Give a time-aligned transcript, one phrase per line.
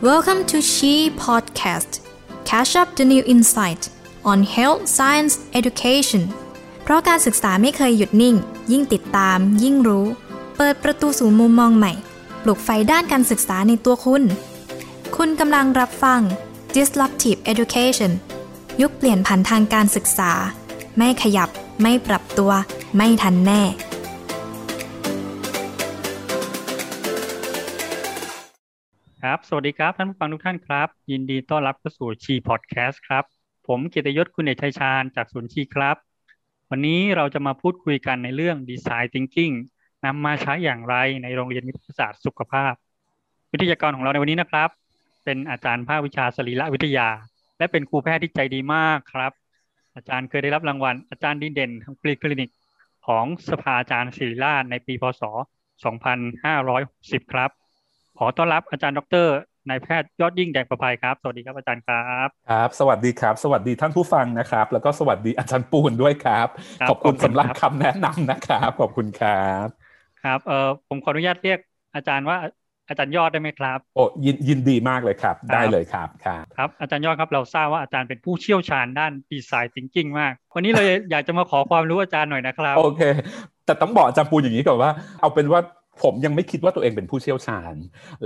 [0.00, 2.06] Welcome to She Podcast.
[2.44, 3.88] Catch up the new insight
[4.24, 6.22] on health, science, education.
[6.82, 8.36] เพราะการศึกษาไม่เคยหยุดนิ่ง
[8.72, 10.06] ยิ่งติดตาม ยิ่งรู้
[10.56, 11.92] เปิดประตูสู่มุมมองใหม่
[12.42, 14.22] ปลุกไฟด้านการศึกษาในตัวคุณ
[15.16, 16.20] คุณกำลังรับฟัง
[16.74, 18.12] Disruptive Education
[18.80, 20.32] ยุคเปลี่ยนผ่านทางการศึกษา
[20.96, 21.48] ไม่ขยับ
[21.82, 22.52] ไม่ปรับตัว
[22.96, 23.62] ไม่ทันแน่
[29.28, 33.24] ครับ สวัสดีครับ ท่านผู้ฟังทุกท่านครับ ยินดีต้อนรับเข้าสู่ชีพอดแคสต์ครับ
[33.68, 35.96] ผมเกียรติยศคุณเอกชัยชาญจากศูนย์ชีครับ
[36.70, 39.54] วันนี้เราจะมาพูดคุยกันในเรื่อง Design Thinking
[40.04, 42.72] นำมาใช้อย่างไรในโรงเรียนวิทยาศาสตร์สุขภาพ
[43.52, 44.70] วิทยากรของเราในวันนี้นะครับ
[45.24, 47.08] เป็นอาจารย์ภาควิชาสรีรวิทยา
[47.58, 49.32] และเป็นครูแพทย์ที่ใจดีมากครับ
[49.96, 52.50] อาจารย์เคยได้รับรางวัล อาจารย์ดีเด่นทางปรีคลินิก
[53.06, 55.22] ของสภาอาจารย์ศิริราชในปีพศ
[56.02, 57.52] 2560 ครับ
[58.18, 59.26] ขอต้อนรับอาจารย์ดร
[59.68, 66.48] นายแพทย์ยอดยิ่งแดงประภัยครับ สวัสดีครับอาจารย์ครับครับ สวัสดีครับ สวัสดีท่านผู้ฟังนะครับ แล้วก็สวัสดีอาจารย์ปูนด้วยครับ
[66.80, 69.66] ครับขอบคุณขอบคุณสำหรับครับคำแนะนำนะครับ ขอบคุณครับ
[70.22, 71.58] ครับเอ่อผมขออนุญาตเรียก
[71.94, 72.38] อาจารย์ว่า
[72.88, 83.02] อาจารย์ยอดได้ไหมครับ โอ้ยินยินดีมากเลยครับครับ ได้เลยครับครับครับอาจารย์ยอดครับเราทราบว่าอาจารย์เป็นผู้เชี่ยวชาญด้านดีไซน์ทิงกิ้งมาก วันนี้เราอยากจะมาขอความรู้อาจารย์หน่อยนะครับ โอเค
[83.66, 85.60] แต่ต้องบอกอาจารย์ปูนอย่างนี้ก่อนว่าเอาเป็นว่า
[86.02, 87.74] ผมยังไม่คิดว่าตัวเองเป็นผู้เชี่ยวชาญ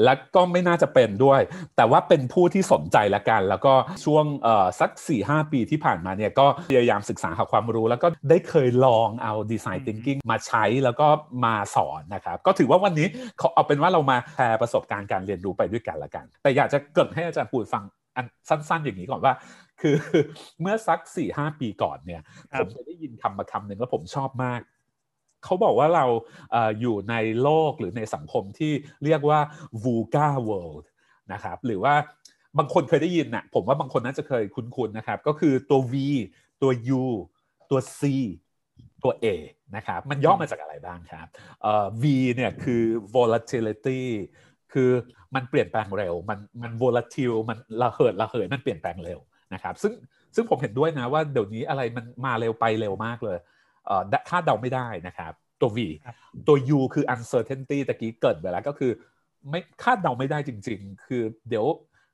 [0.04, 1.40] และก็ไม่น่าจะเป็นด้วย
[1.76, 11.06] แต่ว่าเป็นผู้ที่สนใจละกัน แล้วก็ช่วงเอ่อสัก4ี่หปีที่ผ่านมาเนี่ยก็พยายามศึกษาหาความรู้ แล้วก็ได้เคยลองเอาดีไซน์ทิงกิ้งมาใช้แล้วก็
[11.44, 13.06] มาสอนนะครับ ก็ถือว่าวันนี้
[13.40, 17.84] ขอเอาเป็นว่าเรามาแชร์ประสบการณ์การเรียนรู้ไปด้วยกันละกัน แต่อยากจะเกริดให้อาจารย์ปูนฟัง
[18.16, 19.34] อันสั้นๆอย่างนี้ก่อนว่า
[19.80, 19.94] คือ
[20.60, 24.60] เมื่อสัก4ี่หปีก่อนเนี่ยครัผบมจะได้ยินคำมาคำหนึ่งแล้วผมชอบมาก
[25.44, 26.06] เขาบอกว่าเรา
[26.80, 28.72] อยู่ในโลกหรือในสังคมที่
[29.04, 29.40] เรียกว่า
[29.84, 30.84] VUCA world
[31.32, 31.94] นะครับหรือว่า
[32.58, 35.94] บางคนเคยได้ยินนะผมว่าบางคนน่าจะเคยคุ้นๆนะครับ ก็คือตัว V
[36.62, 36.70] ตัว
[37.00, 37.04] U
[37.70, 38.02] ตัว C
[39.02, 39.26] ตัว A
[39.76, 41.26] นะครับมันย่อมาจากอะไรบ้างครับ
[42.02, 42.04] V
[42.34, 42.82] เนี่ยคือ
[43.14, 44.02] volatility
[44.72, 44.90] คือ
[45.34, 49.20] มันเปลี่ยนแปลงเร็ว มันมัน volatile มันระเหิดระเหยมันเปลี่ยนแปลงเร็ว
[49.54, 49.92] นะครับ ซึ่ง
[50.34, 53.38] ซึ่งผมเห็นด้วยนะว่าเดี๋ยวนี้อะไรมันมาเร็วไปเร็วมากเลย
[54.30, 56.14] คาดเดาไม่ได้นะครับตัว V ครับ
[56.48, 58.92] ตัว U คือ uncertainty ตะกี้เกิดไปแล้วก็คือ
[59.50, 61.64] ไม่คาดเดาไม่ได้จริง ๆ คือเดี๋ยว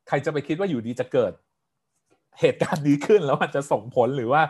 [0.08, 1.32] ใครจะไปคิดว่าอยู่ดีจะเกิด
[2.40, 4.42] เหตุการณ์นี้ขึ้นแล้วมันจะส่งผลหรือว่า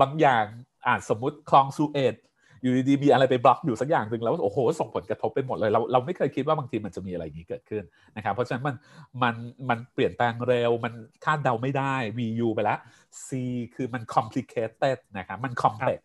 [0.00, 0.44] บางอย่าง
[0.86, 2.16] อาจสมมติคลองซูเอต
[2.62, 7.84] อยู่ดีๆมีอะไรไปบล็อกอยู่สักอย่างหนึ่งแล้วโอ้โหส่งผลกระทบไปหมดเลยเราเราไม่เคยคิดว่าบางทีมันจะมีอะไรอย่างนี้เกิดขึ้น
[8.16, 8.76] นะครับเพราะฉะนั้นมัน
[9.22, 9.34] มัน
[9.68, 10.92] มันเปลี่ยนแปลงเร็ว มัน
[11.24, 12.78] คาดเดาไม่ได้ VU ไปแล้ว
[13.26, 13.28] C
[13.74, 16.00] คือมัน complicated นะครับมัน complex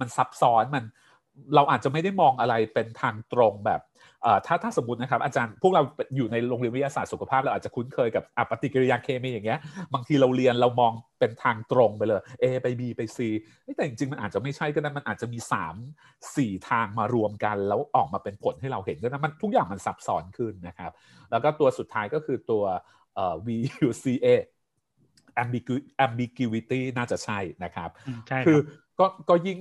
[0.00, 0.84] มันซับซ้อนมัน
[1.54, 3.80] เราอาจจะไม่ได้มองอะไรเป็นทางตรงแบบ
[4.22, 5.82] เอ่อถ้าถ้าสมมตินะครับอาจารย์พวกเรา
[6.16, 9.58] อยู่ในโรงเรียนวิทยาศาสตร์สุขภาพเราอาจจะคุ้นเคยกับอะปฏิกิริยาเคมีอย่างเงี้ย
[9.94, 13.18] บางทีเราเรียนเรามองเป็นทางตรงไปเลย A ไป B ไป C
[13.62, 15.74] เฮ้ยแต่จริงๆ มันอาจจะไม่ใช่ก็ได้มันอาจจะมี 3
[16.36, 20.90] 4 ทางมารวมกัน แล้วออกมาเป็นผลให้เราเห็นก็ได้มันทุกอย่างมันซับซ้อนขึ้นนะครับ
[21.30, 22.64] แล้วก็ตัวสุดท้ายก็คือตัว
[23.14, 24.26] เอ่อ VUCA
[25.42, 28.62] ambiguity ambiguity น่าจะใช่นะครับอืมใช่คคืรัอบ
[29.00, 29.58] ก็ก็ยิ่ง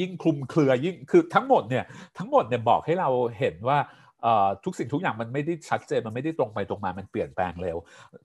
[0.00, 1.84] ยิ่งคลุมเครือยิ่งคือทั้งหมดเนี่ย
[2.18, 3.08] ทั้งหมดเนี่ยบอกให้เรา
[3.38, 3.78] เห็นว่า
[4.64, 7.76] ทุกสิ่งทุกอย่างมันไม่ได้ชัดเจนมันไม่ได้ตรงไปตรงมา มันเปลี่ยนแปลงเร็ว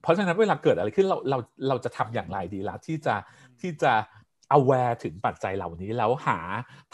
[0.02, 1.38] เพราะฉะนั้นเวลาเกิดอะไรขึ้นเราเรา
[1.68, 3.14] เราจะทำอย่างไรดีล่ะที่จะ
[3.60, 3.92] ที่จะ
[4.58, 6.38] aware ถึงปัจจัยเหล่านี้แล้วหา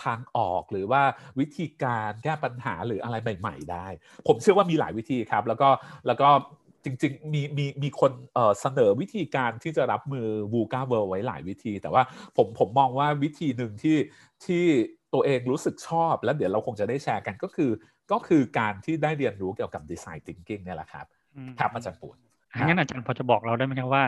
[0.05, 1.03] ทางออกหรือว่า
[1.41, 3.87] วิธีการแก้ปัญหาหรืออะไรใหม่ ๆ ได้
[4.27, 5.69] ผมเชื่อว่ามีหลายวิธีครับ แล้วก็
[6.07, 6.29] แล้วก็
[6.85, 12.03] จริงๆมีมีมีคนเอ่อเสนอวิธีการที่จะรับมือ VUCA World ไว้หลายวิธี แต่ว่า
[12.37, 13.97] ผมผมมองว่าวิธีหนึ่งที่
[14.45, 14.65] ที่
[15.15, 17.71] ตัวเองรู้สึกชอบ แล้วเดี๋ยวเราคงจะได้แชร์กันก็คือ
[18.13, 22.17] ก็คือการที่ได้เรียนรู้เกี่ยวกับ Design Thinking เนี่ยแหละครับอืมครับอาจารย์ปูน
[22.67, 24.05] งั้นอาจารย์พอจะบอกเราได้ไหมครับว่า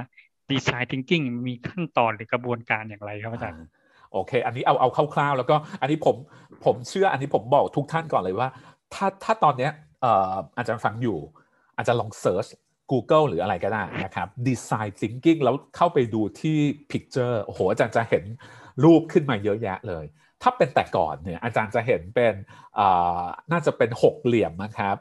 [0.51, 3.69] ดีไซน์ทิงกิ้งมีขั้นตอนหรือกระบวนการอย่างไรครับอาจารย์อ่า
[4.13, 6.17] โอเค อันนี้เอาเอาคร่าวๆ แล้วก็อันนี้ผม
[6.65, 8.49] ผมเชื่ออันนี้ผมบอกทุกท่านก่อนเลยว่า
[8.95, 11.19] ถ้าถ้าตอนเนี้ยเอ่ออาจารย์ฟังอยู่
[11.77, 12.47] อาจจะลองเซิร์ช
[12.91, 16.59] Google หรืออะไรก็ได้นะครับ Design Thinking แล้วเข้าไปดูที่
[16.91, 18.25] Picture โอ้โหอาจารย์จะเห็น
[18.85, 20.05] รูปขึ้นมาเยอะแยะเลย
[20.43, 22.35] ถ้าเป็นแต่ก่อนเนี่ยอาจารย์จะเห็นเป็น
[22.75, 22.87] เอ่
[23.21, 24.97] อน่าจะเป็นหกเหลี่ยมนะครับ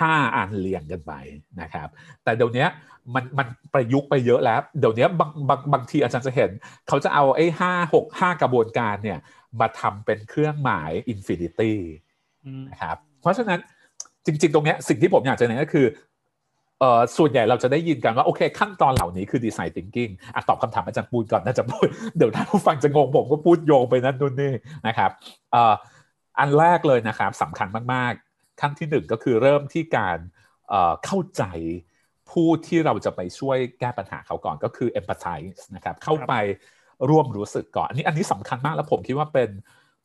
[0.00, 1.12] ห้าอันเรียงกันไป
[1.60, 1.88] นะครับ
[2.24, 2.66] แต่เดี๋ยวนี้
[3.14, 6.50] มันมันประยุกต์ไปเยอะแล้ว เดี๋ยวนี้บางบางบางทีอาจารย์จะเห็น
[6.88, 9.18] เขาจะเอาไอ้ห้าหกห้ากระบวนการเนี่ย
[9.60, 11.72] มาทำเป็นเครื่องหมาย infinity
[12.44, 13.60] อืมนะครับ เพราะฉะนั้น
[14.26, 15.86] จริง ๆ ตรงเนี้ยสิ่งที่ผมอยากจะเน้นก็คือ
[16.80, 21.86] เออส่วนใหญ่เราจะได้ยินกันว่าโอเค ขั้นตอนเหล่านี้คือ design thinking อะตอบคำถามอาจารย์ปูนก่อนน่าจะพูด
[22.16, 24.52] เดี๋ยวท่านผู้ฟังจะงงผมก็พูดโยงไปนั่นนู่นนี่
[24.86, 25.10] นะครับ
[25.52, 25.74] เอ่อ
[26.38, 30.18] อันแรกเลยนะครับสำคัญมากๆ ขั้นที่หนึ่งก็คือเริ่มที่การ
[30.68, 31.44] เอ่อเข้าใจ
[32.30, 36.34] ผู้ที่เราจะไปช่วยแก้ปัญหาเขาก่อนก็คือ empathize นะครับเข้าไป
[37.10, 39.50] ร่วมรู้สึกก่อนอันนี้อันนี้สำคัญมากแล้วผมคิดว่าเป็น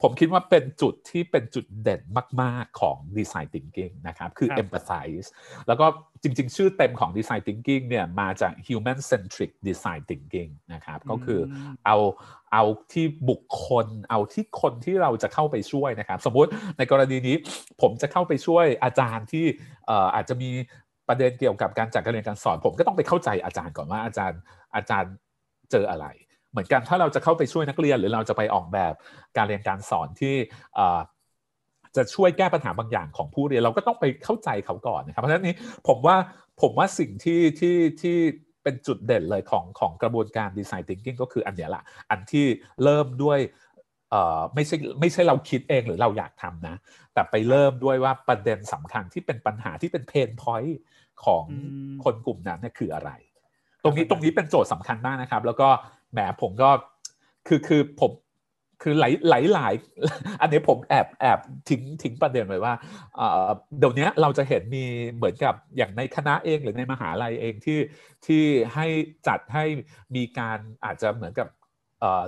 [0.01, 2.01] ผมคิดว่าเป็นจุดที่เป็นจุดเด่น
[2.41, 5.27] มาก ๆ ของ Design Thinking นะครับ คือ empathize
[5.67, 5.85] แล้วก็
[6.23, 11.39] จริง ๆ ชื่อเต็มของ Design Thinking เนี่ยมาจาก Human Centric Design Thinking นะครับ ก็คือ
[11.85, 11.97] เอา
[12.53, 12.63] เอา
[12.93, 17.35] ที่บุคคล เอาที่คนที่เราจะเข้าไปช่วยนะครับ สมมุติในกรณีนี้
[17.81, 19.45] ผมจะเข้าไปช่วยอาจารย์ที่
[20.15, 20.49] อาจจะมี
[21.07, 24.39] ประเด็นเกี่ยวกับการจัดการเรียนการสอน ผมก็ต้องไปเข้าใจอาจารย์ก่อนว่าอาจารย์
[24.75, 25.13] อาจารย์
[25.71, 26.07] เจออะไร
[26.51, 28.93] เหมือนกันถ้าเราจะเข้าไปช่วยนักเรียน หรือเราจะไปออกแบบ
[29.37, 30.35] การเรียนการสอนที่
[31.95, 35.55] จะช่วยแก้ปัญหาบางอย่างของผู้เรียนเราก็ต้องไปเข้าใจเขาก่อนนะครับเพราะฉะนั้นนี้
[35.87, 36.15] ผมว่า
[36.61, 38.17] ผมว่าสิ่งที่ที่ที่
[38.63, 42.45] เป็นจุดเด่นเลยของของกระบวนการดีไซน์ทิงกิ้งก็คืออันนี้แหละอันที่
[42.83, 43.39] เริ่มด้วย
[44.55, 46.75] ไม่ใช่ไม่ใช่เราคิดเองหรือเราอยากทำนะ
[47.13, 50.79] แต่ไปเริ่มด้วยว่าประเด็นสำคัญที่เป็นปัญหาที่เป็นเพนพอยต์
[51.25, 51.45] ของ
[52.03, 53.11] คนกลุ่มนั้นเนี่ยคืออะไร
[53.83, 55.69] ตรงนี้ตรงนี้เป็นโจทย์สำคัญมากนะครับ แล้วก็
[56.11, 56.69] แหมผมก็
[57.47, 58.11] คือคือผม
[58.81, 59.73] คือหลายหลายหลาย
[60.41, 62.73] อันนี้ผมแอบแอบทิ้งทิ้งประเด็นไว้ว่า
[63.79, 64.85] เดี๋ยวนี้เราจะเห็นมี
[65.15, 67.79] เหมือนกับอย่างในคณะเองหรือในมหาลัยเองที่
[68.25, 68.43] ที่
[68.73, 68.85] ให้
[69.27, 69.63] จัดให้
[70.15, 71.47] มีการอาจจะเหมือนกับ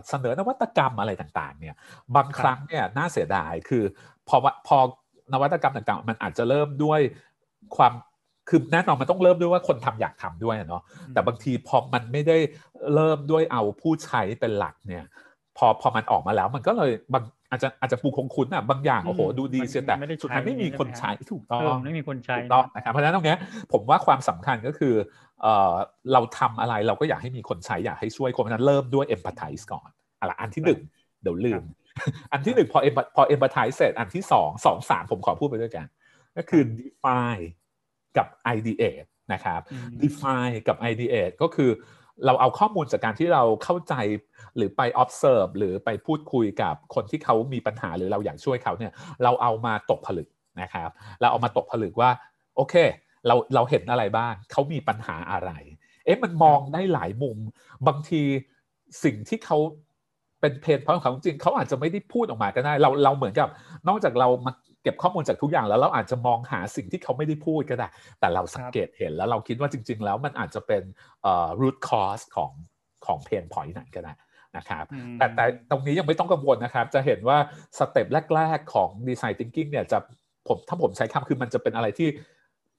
[0.10, 1.76] เสนอนวัตกรรมอะไรต่างๆเนี่ย
[2.16, 3.84] บางครั้งเนี่ยน่าเสียดายคือ
[4.28, 4.38] พอ
[4.68, 4.78] พอ
[5.34, 7.02] นวัตกรรมต่างๆ มันอาจจะเริ่มด้วย
[7.78, 7.94] ความ
[8.50, 10.82] คือแน่นอนมันต้องเริ่มด้วยว่าคนทำอยากทำด้วยเนาะ
[11.14, 12.38] แต่บางทีพอมันไม่ได้
[12.94, 15.06] เริ่มด้วยเอาผู้ใช้เป็นหลักเนี่ย
[15.58, 23.36] พอพอมันออกมาแล้วมันก็เลยบางอาจจะอาจจะปูคงคุ้นอะบางอย่างโอ้โหดูดีเสียแต่สุดท้ายไม่มีคนใช้ถูกต้องไม่มีคนใช้ถูกต้องนะครับเพราะฉะนั้นตรงนี้
[23.72, 24.94] ผมว่าความสำคัญก็คือ
[25.42, 25.74] เออ
[26.14, 30.80] เราทำอะไรเราก็อยากให้มีคนใช้อยากให้ช่วยคนนั้นเริ่มด้วย empathize ก่อนอะไรอันที่หนึ่ง
[31.22, 31.64] เดี๋ยวลืม
[32.32, 32.80] อันที่หนึ่งพอ
[33.16, 35.86] พอ empathize เสร็จอันที่สองสองสามผมขอพูดไปด้วยกัน
[36.38, 37.46] ก็คือ define
[38.18, 39.62] กับ ideate นะครับ
[40.02, 41.72] define กับ ideate ก็คือ
[42.26, 43.96] เราเอาข้อมูลจากการที่เราเข้าใจ
[44.56, 48.92] หรือไป observe หรือไปพูดคุยกับคนที่เขามีปัญหาหรือเราอยากช่วยเขาเนี่ย
[49.24, 50.28] เราเอามาตกผลึก
[50.62, 50.90] นะครับ
[51.20, 52.10] เราเอามาตกผลึกว่า
[52.56, 52.76] โอเค
[53.28, 55.52] เราเราเห็นอะไรบ้างเขามีปัญหาอะไร
[56.06, 57.38] เอ๊ะมันมองได้หลายมุม
[57.88, 58.22] บางที
[59.04, 59.58] สิ่งที่เขา
[60.42, 63.50] เป็นเพนเพราะของจริงเขาอาจจะไม่ได้พูดออกมาก็ได้ เราเราเหมือนกับ
[63.88, 64.52] นอกจากเรามา
[64.84, 67.88] เก็บข้อมูลจากทุกอย่างแล้วเราอาจจะมองหาสิ่งที่เขาไม่ได้พูดก็ได้
[68.20, 70.84] แต่เราสังเกตเห็นแล้วเราคิดว่าจริง ๆ แล้วมันอาจจะเป็น
[71.24, 72.52] เอ่อ root cause ของ
[73.06, 74.14] ของเพนพอยต์นั้นก็ได้
[74.58, 74.86] นะครับ
[75.18, 77.38] แต่แต่ตรงนี้ยังไม่ต้องกังวลนะครับ จะเห็นว่า
[77.78, 79.98] สเต็ปแรก ๆ ของ design thinking เนี่ยจะ
[80.48, 82.10] ผมถ้าผมใช้คำคือมันจะเป็นอะไรที่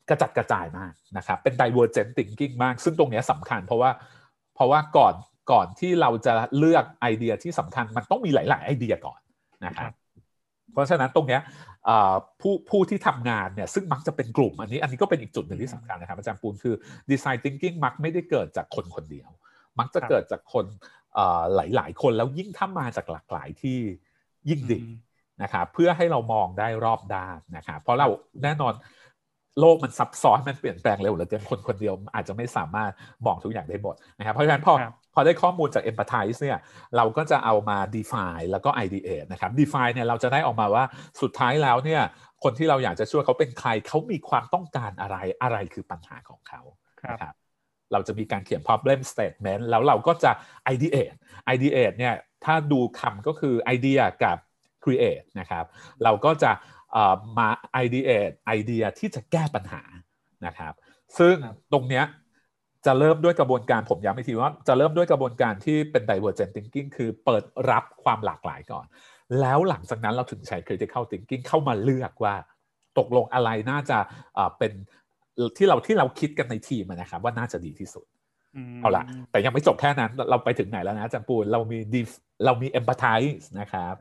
[0.08, 3.90] กระจัดกระจายมากนะครับ เป็น divergent thinking มาก ซึ่งตรงนี้สำคัญเพราะว่า
[4.54, 5.14] เพราะว่าก่อน
[5.52, 9.20] ก่อนที่เราจะเลือกไอเดียที่สำคัญมันต้องมีหลาย ๆ ไอเดียก่อน
[9.66, 9.92] นะครับ
[10.74, 11.38] เพราะฉะนั้นตรงนี้
[12.40, 16.74] ผู้ผู้ที่ทำงานเนี่ยซึ่งมักจะเป็นกลุ่มอันนี้ อันนี้ก็เป็นอีกจุดหนึ่งที่สำคัญนะครับอาจารย์ปูนคือ
[17.10, 19.28] design thinking มักไม่ได้เกิดจากคนคนเดียว
[19.78, 20.66] มักจะเกิดจากคน
[21.54, 23.78] หลายๆคนแล้วยิ่งถ้ามาจากหลากหลายที่
[24.50, 24.82] ยิ่งดี
[25.42, 28.08] นะครับเพื่อให้เรามองได้รอบด้านนะครับเพราะเรา
[28.42, 28.72] แน่นอน
[29.60, 32.90] โลกมันซับซ้อนมันเปลี่ยนแปลงเร็วเหลือเกินคนคนเดียวอาจจะไม่สามารถ
[33.26, 34.74] มองทุกอย่างได้หมดนะครับเพราะฉะนั้นพอ
[35.14, 36.58] พอได้ข้อมูลจาก empathize เนี่ย
[36.96, 40.84] เราก็จะเอามา define แล้วก็ ideate นะครับ define เนี่ยเราจะได้ออกมาว่า
[41.22, 42.02] สุดท้ายแล้วเนี่ย
[42.42, 46.60] คนที่เราอยากจะช่วยเขาเป็นใครเขามีความต้องการอะไรอะไรคือปัญหาของเขา
[47.02, 47.34] ครับ
[47.92, 50.32] เราจะมีการเขียน problem statement แล้วเราก็จะ
[50.74, 51.16] ideate
[51.54, 54.38] ideate เนี่ยถ้าดูคำก็คือ idea กับ
[54.84, 55.64] create นะครับ
[56.04, 56.50] เราก็จะ
[57.38, 57.48] มา
[57.84, 59.82] ideate ไอเดียที่จะแก้ปัญหา
[60.46, 60.72] นะครับ
[61.18, 61.34] ซึ่ง
[61.72, 62.04] ตรงเนี้ย
[62.86, 68.86] จะเริ่มด้วยกระบวนการผมย้ำอีกทีว่าจะเริ่มด้วยกระบวนการที่เป็น divergent thinking คือเปิดรับความหลากหลายก่อน
[69.40, 72.34] แล้วหลังจากนั้นเราถึงใช้ critical thinking เข้ามาเลือกว่า
[72.98, 73.98] ตกลงอะไรน่าจะ
[74.58, 74.72] เป็น
[75.56, 78.06] ที่เราที่เราคิดกันในทีมนะครับว่าน่าจะดีที่สุด
[78.80, 81.78] เอาละแต่ยังไม่จบแค่นั้นเราไปถึงไหนแล้วนะจังปูนเรามี
[82.44, 83.94] เรามี empathize นะครับ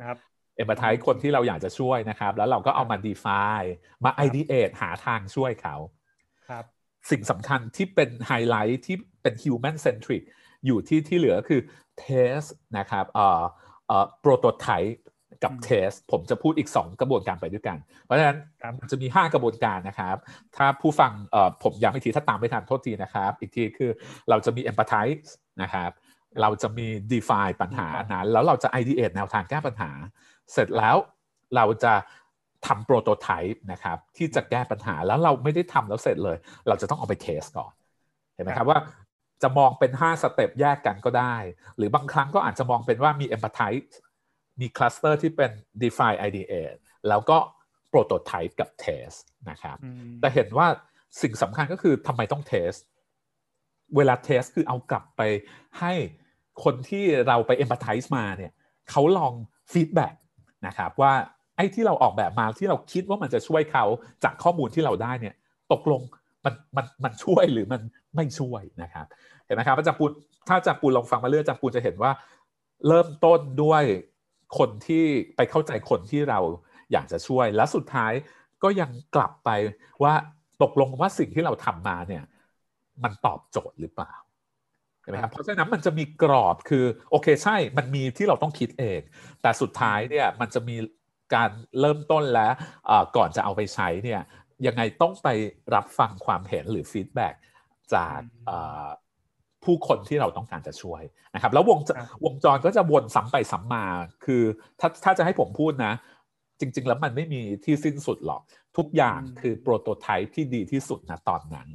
[0.57, 3.69] เอมพัตไทคนที่เราอยากจะช่วยนะครับ แล้วเราก็เอามา define
[4.03, 5.75] มา ideate หาทางช่วยเขา
[6.47, 6.65] ครับ
[7.11, 10.23] สิ่งสำคัญที่เป็นไฮไลท์ที่เป็น human centric
[10.65, 11.61] อยู่ที่ที่เหลือคือ
[12.03, 13.41] test นะครับเอ่อ
[13.87, 14.99] เอ่อ prototype
[15.43, 18.37] กับ test ผมจะพูดอีก 2 กระบวนการไปด้วยกัน เพราะฉะนั้น
[18.91, 20.17] จะมี 5 กระบวนการนะครับ
[20.57, 23.91] ถ้าผู้ฟังเอ่อผมย้ำอีกทีถ้าตามไม่ทันโทษทีนะครับ อีกทีคือ
[24.29, 25.29] เราจะมี empathize
[25.61, 25.91] นะครับ
[26.41, 29.91] เราจะมี define ปัญหานั้น แล้วเราจะ ideate แนวทางแก้ปัญหา
[30.51, 30.95] เสร็จแล้ว
[31.55, 31.93] เราจะ
[32.67, 37.73] ทำโปรโตไทป์นะครับที่จะแก้ปัญหาแล้วเราไม่ได้ทำแล้วเสร็จเลย เราจะต้องเอาไป test ก่อน
[38.33, 38.79] เห็นไหมครับว่า
[39.41, 41.35] จะมองเป็น 5 step แยกกันก็ได้
[41.77, 43.93] หรือบางครั้งก็อาจจะมองเป็นว่ามี empathize
[44.59, 45.51] มี cluster ที่เป็น
[45.83, 46.53] define idea
[47.07, 47.37] แล้วก็
[47.89, 49.17] prototype กับ test
[49.49, 49.77] นะครับ
[50.19, 50.67] แต่เห็นว่า
[51.21, 52.79] สิ่งสำคัญก็คือทำไมต้อง test
[53.95, 55.21] เวลา test คือเอากลับไป
[55.79, 55.93] ให้
[56.63, 58.51] คนที่เราไป empathize มาเนี่ย
[58.89, 59.33] เขาลอง
[59.71, 60.13] feedback
[60.67, 61.13] นะครับว่า
[61.55, 63.85] ไอ้ที่เราออกแบบมาที่เราคิดว่ามันจะช่วยเขา
[64.23, 65.35] จากข้อมูลที่เราได้เนี่ย
[65.71, 66.01] ตกลง
[66.45, 67.81] มันมันมันช่วยหรือมัน
[68.15, 69.05] ไม่ช่วยนะครับ
[69.45, 70.11] เห็นไหมครับอาจารย์ปูน
[70.47, 72.11] ถ้าอาจารย์ปูนลองฟังมาเรื่อยอาจารย์ปูนจะเห็นว่า
[72.87, 73.83] เริ่มต้นด้วย
[74.57, 75.05] คนที่
[75.35, 76.39] ไปเข้าใจคนที่เรา
[76.91, 78.11] อยากจะช่วย และสุดท้าย
[78.63, 79.49] ก็ยังกลับไป
[80.03, 80.13] ว่า
[80.63, 82.23] ตกลงว่าสิ่งที่เราทำมาเนี่ย
[83.03, 84.13] มันตอบโจทย์หรือเปล่า
[85.03, 88.99] ใช่ไหมครับเพราะฉะนั้นมันจะมีกรอบคือโอเคใช่มันมีที่เราต้องคิดเอง
[89.41, 90.77] แต่สุดท้ายเนี่ยมันจะมี
[91.35, 92.49] การเริ่มต้นและ
[93.17, 94.21] ก่อนจะเอาไปใช้เนี่ย
[94.67, 95.29] ยังไงต้องไป
[95.75, 97.29] รับฟังความเห็นหรือฟีดแบ็
[97.93, 98.19] จาก
[99.63, 101.79] ผู้คนที่เราต้องการจะช่วยนะครับ แล้ววง
[102.25, 103.85] วงจรก็จะวนซ้ำไปซ้ำมา
[104.25, 104.43] คือ
[104.79, 105.93] ถ้าถ้าจะให้ผมพูดนะ
[106.59, 108.41] จริง ๆ แล้วมันไม่มีที่สิ้นสุดหรอก
[108.77, 111.69] ทุกอย่างคือโปรโตไทป์ที่ดีที่สุดนะตอนนั้น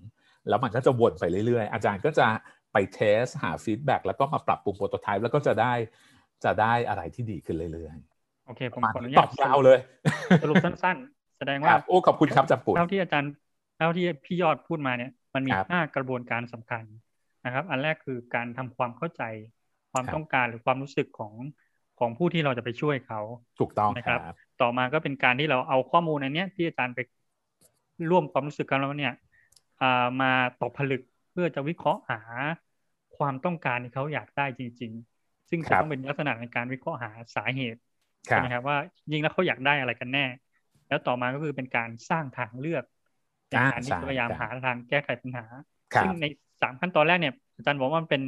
[0.48, 2.26] แล้วมันก็จะวนไปเรื่อยๆ อาจารย์ก็จะ
[2.72, 5.72] ไป test หา feedback แล้วก็มาปรับปรุง prototype แล้วก็จะได้
[6.44, 9.78] จะได้อะไรที่ดีขึ้นเรื่อยๆโอเค ผมขออนุญาตตอบยาวเลย
[10.42, 13.32] สรุปสั้นๆ แสดงว่าโอ้ขอบคุณครับจับปุ่นเท่าที่อาจารย์
[13.78, 16.84] เท่าที่พี่ยอดพูดมาเนี่ย มันมีห้ากระบวนการสำคัญ
[17.44, 19.22] นะครับ อันแรกคือการทำความเข้าใจ
[19.92, 21.32] ความต้องการหรือความรู้สึกของ
[21.98, 23.20] ของผู้ที่เราจะไปช่วยเขา
[23.60, 24.20] ถูกต้องนะครับ
[24.62, 27.00] ต่อมาก็เป็นการที่เราเอาข้อมูลอันนี้ที่อาจารย์ไป
[28.10, 29.12] ร่วมความรู้สึกกันแล้วเนี่ย
[30.22, 30.32] มา
[30.62, 32.20] ตกผลึกเพื่อจะวิเคราะห์หา
[33.16, 37.80] ความต้องการที่เขาอยากได้จริง ๆ ซึ่งจะต้องเป็นลักษณะในการวิเคราะห์หาสาเหตุ
[38.24, 38.76] ใช่ไหมครับว่า
[39.12, 40.26] ยิงแล้วเขาอยากได้อะไรกันแน่
[40.88, 42.84] แล้วต่อมาก็คือเป็นการสร้างทางเลือก
[43.50, 45.44] ในการที่พยายามหาทางแก้ไขปัญหา
[46.02, 46.24] ซึ่งใน
[46.62, 48.22] สามขั้นตอนแรกเนี่ยอาจารย์บอกว่ามันเป็น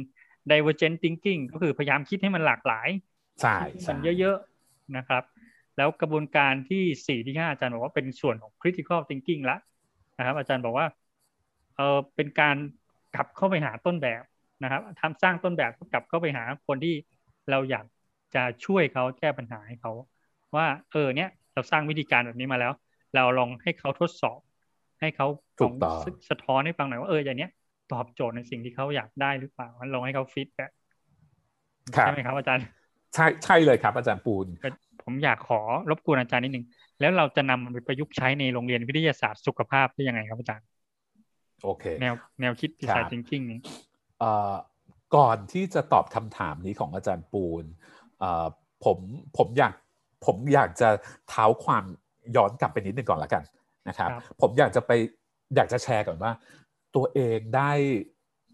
[0.51, 2.89] divergent thinking ก็คือพยายามคิดให้มันหลากหลาย
[3.41, 5.23] ใช่มันเยอะๆนะครับ
[5.77, 9.57] แล้วกระบวนการที่สี่ที่ห้าอาจารย์บอกว่าเป็นส่วนของ critical thinking ละ
[10.17, 10.87] นะครับ อาจารย์บอกว่า
[11.75, 12.55] เออเป็นการ
[13.15, 14.23] กลับเข้าไปหาต้นแบบ
[14.63, 16.95] นะครับทำสร้างต้นแบบกลับเข้าไปหาคนที่
[17.51, 17.85] เราอยาก
[18.35, 19.91] จะช่วยเขาแก้ปัญหาให้เขา
[20.55, 22.73] ว่าเออเนี่ยเราสร้างวิธีการแบบนี้มาแล้ว
[23.15, 24.39] เราลองให้เขาทดสอบ
[24.99, 25.27] ให้เขา
[25.61, 25.73] ลอง
[26.29, 27.51] สะท้อนให้ฟังหน่อยว่าเอออย่างเนี้ย
[27.91, 30.65] ตอบโจทย์ในสิ่งที่เขาอยากได้หรือเปล่าลองให้เขาฟิตแบ็
[31.91, 32.65] ใช่ไหมครับอาจารย์
[33.15, 34.47] ใช่ใช่เลยครับ อาจารย์ปูน
[35.03, 36.65] ผมอยากขอรบกวนอาจารย์นิดนึง
[36.99, 40.65] แล้วเราจะนำมันไปประยุกต์ใช้ในโรงเรียนวิทยาศาสตร์สุขภาพได้ยังไงครับอาจารย์
[41.63, 43.59] โอเค แนวแนวคิดดีไซน์ทิงกิ้งนี้
[45.15, 47.65] ก่อนที่จะตอบคำถามนี้ของอาจารย์ปูน
[48.85, 48.97] ผม
[49.37, 49.73] ผมอยาก
[50.25, 50.89] ผมอยากจะ
[51.29, 51.83] เท้าความ
[52.35, 53.43] ย้อนกลับไปนิดนึงก่อนละกัน
[53.87, 54.09] นะครับ
[54.41, 54.91] ผมอยากจะไป
[55.55, 56.31] อยากจะแชร์ก่อนว่า
[56.95, 57.71] ตัวเองได้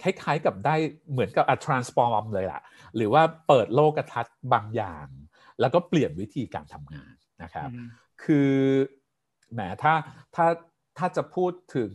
[0.03, 0.75] คล้ายๆกับได้
[1.11, 2.61] เหมือนกับอั transform เลยล่ะ
[2.95, 5.07] หรือว่าเปิดโลกทัศน์บางอย่าง
[5.59, 7.69] แล้วก็เปลี่ยนวิธีการทำงานนะครับ
[8.23, 8.51] คือ
[9.53, 9.93] แหมถ้า
[10.35, 10.45] ถ้า
[10.97, 11.91] ถ้าจะพูดถึง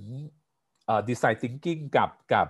[1.08, 2.46] design thinking กับกับ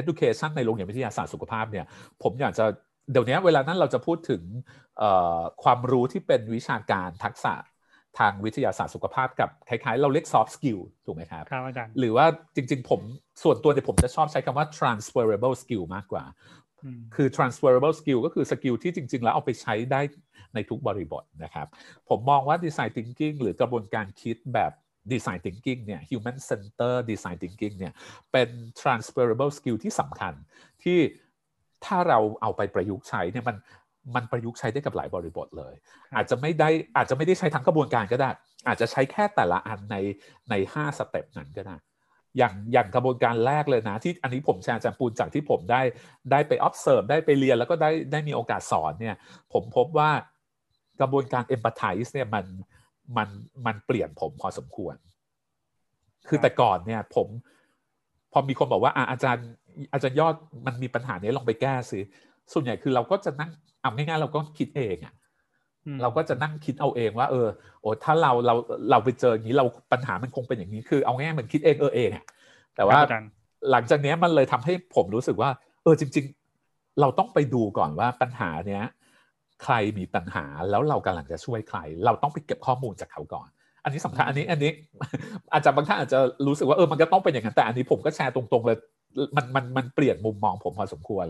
[0.00, 1.86] education ในโรงเรียนวิทยาศาสตร์สุขภาพเนี่ย
[2.22, 2.64] ผมอยากจะ
[3.10, 4.42] เดี๋ยวนี้เวลานั้นเราจะพูดถึง
[5.62, 7.54] ความรู้ที่เป็นวิชาการทักษะ
[8.18, 13.00] ทางวิทยาศาสตร์สุขภาพกับคล้ายๆ เราเรียก soft skill ถูกไหมครับครับอาจารย์หรือว่าจริงๆ ผม
[13.42, 16.24] ส่วนตัวเนี่ยผมจะชอบใช้คำว่า transferable skill มากกว่า
[17.14, 20.00] คือ transferable skill ก็คือสกิลที่จริง ๆ แล้วเอาไปใช้ได้
[20.54, 21.66] ในทุกบริบทนะครับ
[22.08, 24.72] ผมมองว่า design thinking หรือกระบวนการคิดแบบ
[25.12, 27.92] design thinking เนี่ย human center design thinking เนี่ย
[28.32, 28.48] เป็น
[28.80, 30.34] transferable skill ที่สำคัญ
[30.82, 30.98] ที่
[31.84, 33.56] ถ้าเราเอาไปประยุกต์ใช้เนี่ยมัน
[34.14, 35.74] มันประยุกต์ใช้ได้กับหลายบริบทเลย
[36.16, 38.30] อาจจะไม่ได้อาจจะไม่ได้ใช้ทั้งกระบวนการก็ได้
[38.66, 39.96] อาจจะใช้แค่แต่ละอันใน
[40.50, 41.76] ในห้าสเต็ปนั้นก็ได้
[42.38, 45.82] อย่างอย่างกระบวนการแรกเลยนะ ที่อันนี้ผมแชร์อาจารย์ปูนจากที่ผมได้
[46.30, 49.16] ได้ไป observe ได้ไปเรียนแล้วก็ได้ได้มีโอกาสสอนเนี่ย
[49.52, 50.10] ผมพบว่า
[51.00, 52.44] กระบวนการ empathize เนี่ยมัน
[53.16, 53.28] มัน
[53.66, 54.94] มันเปลี่ยนผมพอสมควร
[56.28, 57.26] คือแต่ก่อนเนี่ย ผม
[58.32, 59.48] พอมีคนบอกว่าอาจารย์
[59.92, 60.34] อาจารย์ยอด
[60.66, 62.00] มันมีปัญหานี้ลองไปแก้สิ
[62.52, 63.50] ส่วนใหญ่คือเราก็จะนั่ง
[63.82, 65.14] เอาง่ายๆเราก็คิดเองอะ
[66.02, 67.46] เราก็จะนั่งคิดเอาเองว่า เออ
[67.80, 68.54] โอ้ถ้าเราเรา
[68.90, 72.24] เราไปเจออย่างนี้เราปัญหามันคงเป็นอย่างนี้คือเอาง่ายๆมันคิดเองเออเองอะ
[72.76, 73.00] แต่ว่า
[73.70, 75.50] หลังจากนี้มันเลยทำให้ผมรู้สึกว่า
[75.82, 76.24] เออจริง
[76.62, 78.84] ๆ เราต้องไปดูก่อนว่าปัญหาเนี้ย
[79.62, 83.48] ใครมีปัญหาแล้วเรากำลังจะช่วยใคร เราต้องไปเก็บข้อมูลจากเขาก่อน
[83.84, 84.72] อันนี้สำคัญอันนี้อันนี้
[85.52, 88.78] อาจจะบางท่านอาจจะรู้สึกว่าเออมันก็ต้องเป็นอย่างนั้นแต่อันนี้ผมก็แชร์ตรงๆเลย
[89.36, 91.26] มันมันมันเปลี่ยนมุมมองผมพอสมควร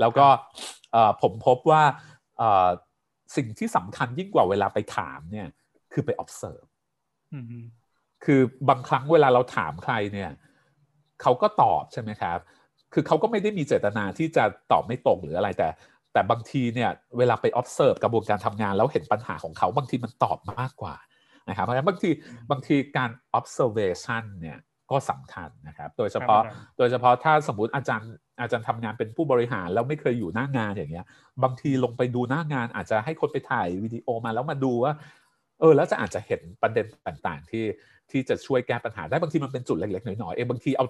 [0.00, 0.26] แล้วก็
[1.22, 1.82] ผมพบว่า
[3.36, 5.48] สิ่งที่สำคัญยิ่งกว่าเวลาไปถามเนี่ย
[5.92, 6.66] คือไป observe
[8.24, 10.30] คือบางครั้งเวลาเราถามใครเนี่ย
[11.22, 12.38] เขาก็ตอบใช่ไหมครับ
[12.92, 15.68] คือเขาก็ไม่ได้มีเจตนาที่จะตอบไม่ตรงหรืออะไรแต่
[16.12, 20.94] แต่บางทีเนี่ยเวลาไป observe กระบวนการทำงานแล้วเห็นปัญหาของเขาบางทีมันตอบมากกว่า
[21.48, 22.10] นะครับเพราะฉะนั้นบางที
[22.50, 24.58] บางทีการ observation เนี่ย
[24.90, 26.42] ก็สำคัญนะครับ โดยเฉพาะ
[26.78, 31.06] โดยเฉพาะถ้าสมมติอาจารย์อาจารย์ทำงานเป็นผู้บริหารแล้วไม่เคยอยู่หน้างานอย่างเงี้ย
[31.42, 34.92] บางทีลงไปดูหน้างานอาจจะให้คนไปถ่ายวิดีโอมาแล้วมาดูว่า
[35.60, 37.64] เออแล้วจะอาจจะเห็นประเด็นต่างๆที่
[38.10, 40.86] ที่จะช่วยแก้ปัญหาได้บางทีมันเป็นจุดเล็กๆหน่อยๆเองบางทีเอา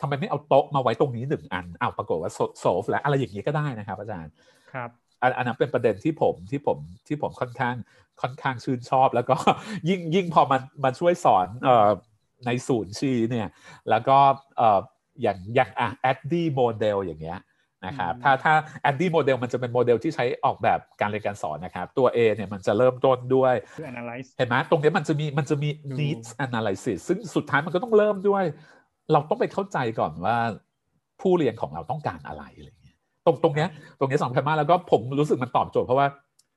[0.00, 4.32] ทำไมไม่เอาโต๊ะมาไว้ตรงนี้หนึ่งอันอ้าวปรากฏว่าโซฟแล้วอะไรอย่างนี้ก็ได้นะครับ อาจารย์
[4.72, 4.90] ครับ
[5.36, 7.74] อันนั้นเป็นประเด็นที่ผมที่ผมที่ผมค่อนข้าง
[8.22, 9.36] ค่อนข้างชื่นชอบ แล้วก็
[9.88, 11.90] ยิ่งยิ่งพอมันมันช่วยสอนเอ่อ
[12.46, 13.48] ในศูนย์ชีเนี่ย
[13.90, 14.16] แล้วก็
[14.58, 14.80] เอ่อ
[15.22, 17.38] อย่างอย่างอะ ADDIE model อย่างเงี้ย
[17.86, 23.54] นะครับถ้าถ้า ADDIE model มันจะเป็นโมเดลที่ใช้ออกแบบการเรียนการสอนนะครับ ตัว A เนี่ยมันจะเริ่มต้นด้วย
[24.38, 28.44] เห็นไหมตรงนี้มันจะมีมันจะมี needs analysis ซึ่งสุดท้ายมันก็ต้องเริ่มด้วย
[29.12, 30.36] เราต้องไปเข้าใจก่อนว่า
[31.20, 32.96] ผู้เรียนของเราต้องการอะไรอะไรเงี้ย
[33.26, 36.08] ตรงตรงเนี้ยตรงนี้สำคัญมากแล้วก็ผมรู้สึกมันตอบโจทย์เพราะว่า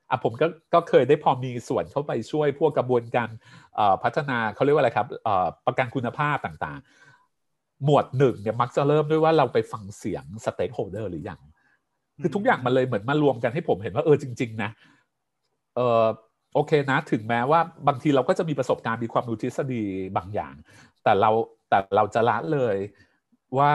[0.10, 3.30] อะผมก็ก็เคยได้พอมีส่วนเข้าไปช่วยพวกกระบวนการ
[4.04, 5.08] พัฒนาเขาเรียกว่าอะไรครับ
[5.68, 11.40] ประกันคุณภาพต่างๆ หมวดหนึ่งเนี่ยมักจะเริ่มด้วยว่าเราไปฟังเสียง stakeholder หรือยัง
[12.22, 14.70] คือทุกอย่างมันเลยเหมือนมารวมกันให้ผมเห็นว่าเออจริง ๆ นะ
[15.76, 16.06] เออ
[16.54, 19.84] โอเคนะถึงแม้ว่าบางทีเราก็จะมีประสบการณ์มีความรู้ทฤษฎี
[20.18, 20.54] บางอย่าง
[21.04, 21.32] แต่เรา
[21.70, 22.78] แต่เราจะละเลย
[23.58, 23.72] ว่า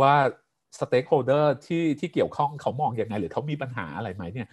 [0.00, 0.14] ว่า
[0.78, 4.48] stakeholder ที่ที่เกี่ยวข้องเขามองอยังไง หรือเขามีปัญหาอะไรไหมเนี่ย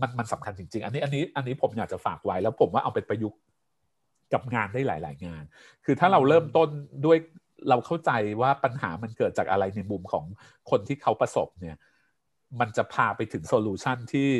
[0.00, 3.38] มันมันสำคัญจริง ๆ อันนี้อันนี้อันนี้ผมอยากจะฝากไว้แล้วผมว่าเอาไปประยุกต์
[4.32, 5.42] กับงานได้หลาย ๆ งาน
[5.84, 6.68] คือถ้าเราเริ่มต้น
[7.06, 7.18] ด้วย
[7.68, 10.24] เราเข้าใจว่าปัญหามันเกิดจากอะไรในมุมของ
[10.70, 11.76] คนที่เขาประสบเนี่ย
[12.60, 14.30] มันจะพาไปถึง solution ที่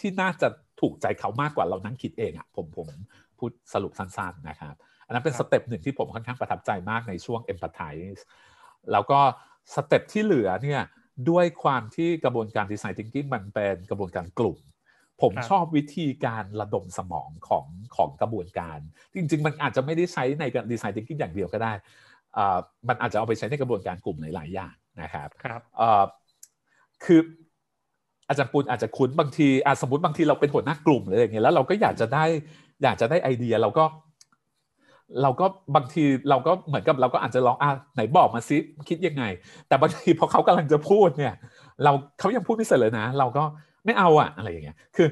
[0.00, 0.48] ที่น่าจะ
[0.80, 2.88] ถูกใจเขามากกว่าเรานั่งคิดเองอะ่ะผมผม
[3.38, 4.74] พูดสรุปสั้น ๆ นะครับ
[5.08, 8.20] อันนั้นเป็น step หนึ่งที่ผมค่อนข้างประทับใจมากในช่วง empathize
[8.92, 9.18] แล้วก็
[9.74, 10.82] step ที่เหลือเนี่ย
[11.30, 14.58] ด้วยความที่กระบวนการ design thinking มันเป็นกระบวนการกลุ่ม
[15.22, 18.78] ผมชอบวิธีการระดมสมองของของกระบวนการ
[19.14, 21.72] จริง ๆ มันอาจจะไม่ได้ใช้ในการ design thinking อย่างเดียวก็ได้
[22.88, 25.60] มันอาจจะเอาไปใช้ในกระบวนการกลุ่มหลาย ๆ อย่างนะครับครับ
[27.04, 27.20] คือ
[28.28, 32.24] อาจารย์ปุณอาจจะคุ้นบางทีอาสมมติบางทีเราเป็นหัวหน้ากลุ่มเลยอย่างเงี้ยแล้วเราก็อยากจะได้
[32.82, 33.84] อยากจะได้ไอเดียเราก็
[35.22, 38.56] เราก็บางทีเราก็เหมือนกับเราก็อาจจะลองอะไหนบอกมาซิ
[38.88, 39.24] คิดยังไง
[39.68, 41.34] แต่บางทีพอเขากำลังจะพูดเนี่ย
[41.84, 43.44] เราเขายังพูดไม่เสร็จเลยนะ เราก็
[43.84, 45.08] ไม่เอาอะอะไรอย่างเงี้ยคือ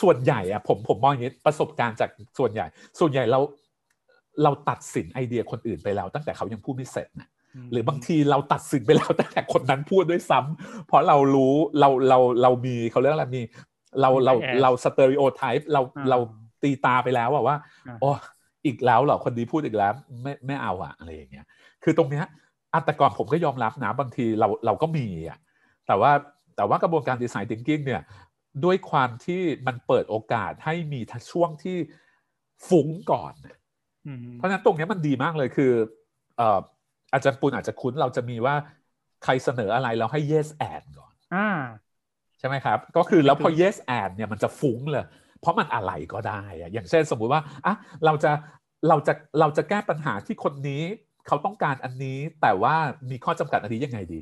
[0.00, 2.66] ส่วนใหญ่อะผมผมมองอย่างนี้ประสบการณ์จากส่วนใหญ่
[3.00, 3.40] ส่วนใหญ่เรา
[4.42, 7.28] เราตัดสินไอเดียคนอื่นไปแล้ว ตั้งแต่เขายังพูดไม่เสร็จนะ
[7.72, 13.42] หรือบางทีเราตัดสินไปแล้วตั้งแต่คนนั้นพูดด้วยซ้ำเพราะเรารู้เราเราเรามีเขาเรียกอะไรมี
[14.00, 16.18] เราเราเรา stereotype เราเรา
[16.62, 17.56] ตีตราไปแล้วว่า
[18.00, 18.10] โอ้
[18.68, 21.46] อีกแล้วเหรอคนนี้พูดอีกแล้วไม่ไม่เอาอะอะไรอย่างเงี้ย
[21.84, 22.24] คือตรงเนี้ย
[22.74, 25.38] แต่ก่อนผมก็ยอมรับนะบางทีเราเราก็มีอะ
[25.86, 26.12] แต่ว่า
[26.56, 28.02] แต่ว่ากระบวนการ design thinking เนี่ย
[28.64, 31.00] ด้วยความที่มันเปิดโอกาสให้มี
[31.30, 31.76] ช่วงที่
[32.68, 33.32] ฟุ้งก่อน
[34.34, 35.72] เพราะฉะนั้นตรงนี้มันดีมากเลยคือ
[37.12, 38.54] อาจารย์ปุณอาจจะคุ้นเราจะมีว่า
[39.24, 41.36] ใครเสนออะไรแล้วให้ yes and ก่อนอ
[42.38, 45.04] ใช่ไหมครับ ก็คือแล้วพอ yes and เนี่ยมันจะฟุ้งเลย
[45.40, 48.32] เพราะมันอะไรก็ได้ อย่างเช่นสมมุติว่าอะเราจะ
[48.88, 50.82] เราจะเราจะแก้ปัญหาที่คนนี้
[51.26, 52.74] เขาต้องการอันนี้แต่ว่า
[53.10, 54.20] มีข้อจำกัดอันนี้ยังไงดี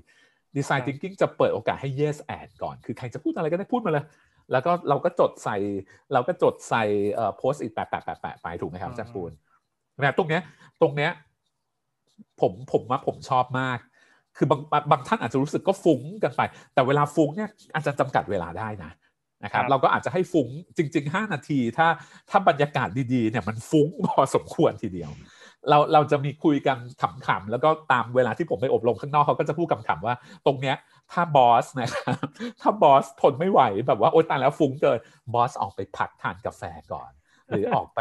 [0.56, 4.04] ดีไซน์ทิงกิ้งจะเปิดโอกาสให้ yes and ก่อน คือใครจะพูดอะไรก็ได้พูดมาเลย
[4.52, 5.56] แล้วก็เราก็จดใส่
[6.12, 9.32] เราก็จดใส่เอ่อโพสต์อีกแปะแปะแปะแปะไปถูกไหมครับอาจารย์ปูน
[9.96, 10.42] นะตรงเนี้ย
[10.80, 11.10] ตรงเนี้ย
[12.40, 13.78] ผมผมว่าผมชอบมาก
[14.36, 16.40] คือบางบางท่านอาจจะรู้สึกก็ฟุ้งกันไป
[16.74, 18.90] แต่เวลาฟุ้งเนี่ยอาจจะจำกัดเวลาได้นะ
[19.44, 21.88] นะครับเราก็อาจจะให้ฟุ้งจริง ๆ 5 นาที ถ้า
[22.30, 25.10] ถ้าบรรยากาศดีๆเนี่ยมันฟุ้งพอสมควรทีเดียว
[25.68, 26.78] เราเราจะมีคุยกัน
[27.26, 30.14] ขำๆแล้วก็ตามเวลาที่ผมไปอบรมข้างนอกเขาก็จะพูดขำๆว่า
[30.46, 30.76] ตรงเนี้ย
[31.12, 32.26] ถ้าบอสนะครับ
[32.60, 34.98] ถ้าบอสทนไม่ไหวแบบว่าโอ๊ยตายแล้วฟุ้งเกิน
[35.34, 37.10] บอสออกไปพักทานกาแฟก่อน
[37.48, 38.00] หรือออกไป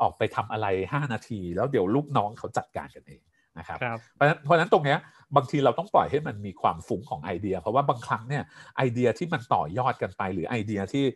[0.00, 3.22] ออกไปทำอะไร 5 นาที แล้วเดี๋ยวลูกน้องเขาจัดการกันเอง
[3.58, 3.78] นะครับ
[4.14, 4.98] เพราะฉะนั้นเพราะนั้นตรงเนี้ย
[5.36, 8.42] บางทีเราต้องปล่อยให้มันมีความฟุ้งของไอเดีย เพราะว่าบางครั้งเนี่ย
[8.76, 11.06] ไอเดียที่มันต่อยอดกันไป หรือไอเดียที่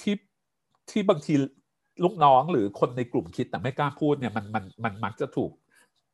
[0.00, 0.14] ที่
[0.90, 1.34] ที่บางที
[2.04, 5.50] ลูกน้องหรือคนในกลุ่มคิดแต่ไม่กล้าพูดเนี่ยมันมันมันมักจะถูก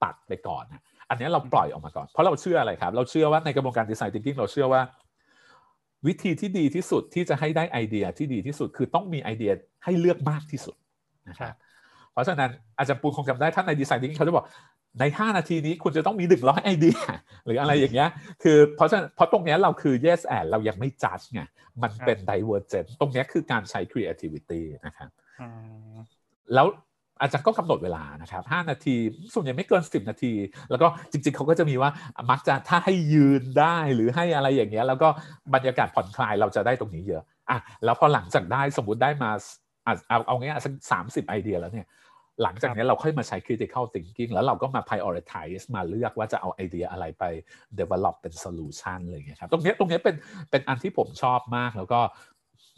[0.03, 4.83] ตัดไปก่อนนะอันนี้เราปล่อยออกมาก่อน เพราะเราเชื่ออะไรครับ เราเชื่อว่าในกระบวนการ design thinking เราเชื่อว่า
[6.07, 9.53] วิธีที่ดีที่สุดที่จะให้ได้ไอเดียที่ดีที่สุดคือต้องมีไอเดีย
[9.85, 10.77] ให้เลือกมากที่สุด
[11.29, 11.55] นะครับ
[12.13, 14.47] เพราะฉะนั้นอาจารย์ปูคงจำได้ท่านใน design thinking เขาจะบอก
[15.01, 16.99] ใน 5 นาทีนี้คุณจะต้องมีหนึ่งร้อยไอเดีย
[17.47, 18.09] หรืออะไรอย่างเงี้ย
[18.43, 21.43] คือเพราะฉะนั้นเพราะตรงนี้เราคือ yes and เรายังไม่ judge ไง
[21.83, 25.11] มันเป็น divergent ตรงนี้คือการใช้ creativity นะครับ
[26.55, 26.67] แล้ว
[27.21, 28.97] อาจารย์ก็กำหนดเวลานะครับ 5 นาที
[29.35, 30.33] ส่วนใหญ่ไม่เกิน 10 นาที
[30.71, 31.91] แล้วก็จริง ๆ เขาก็จะมีว่า
[32.31, 35.09] มักจะถ้าให้ยืนได้หรือให้อะไรอย่างเงี้ย แล้วก็
[35.55, 39.31] บรรยากาศผ่อนคลายเราจะได้ตรงนี้เยอะอะแล้วพอหลังจากได้สมมติได้มา
[39.85, 41.87] เอาเอาง่ายๆสักสามสิบไอเดียแล้วเนี่ย
[42.43, 47.25] หลังจากนี้เราค่อยมาใช้ critical thinking แล้วเราก็มา prioritize มาเลือกว่าจะเอาไอเดียอะไรไป
[47.79, 50.17] develop เป็น solution อะไรอย่างเงี้ยครับตรงนี้ตรงนี้เป็น
[50.51, 52.01] เป็นอันที่ผมชอบมากแล้วก็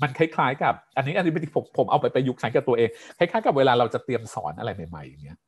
[0.02, 2.88] มันคล้ายๆ กับ อันนี้อันนี้ผมผมเอาไปประยุกต์ใช้กับตัวเอง
[3.18, 5.38] คล้ายๆ กับเวลาเราจะเตรียมสอนอะไรใหม่ๆอย่างเงี้ย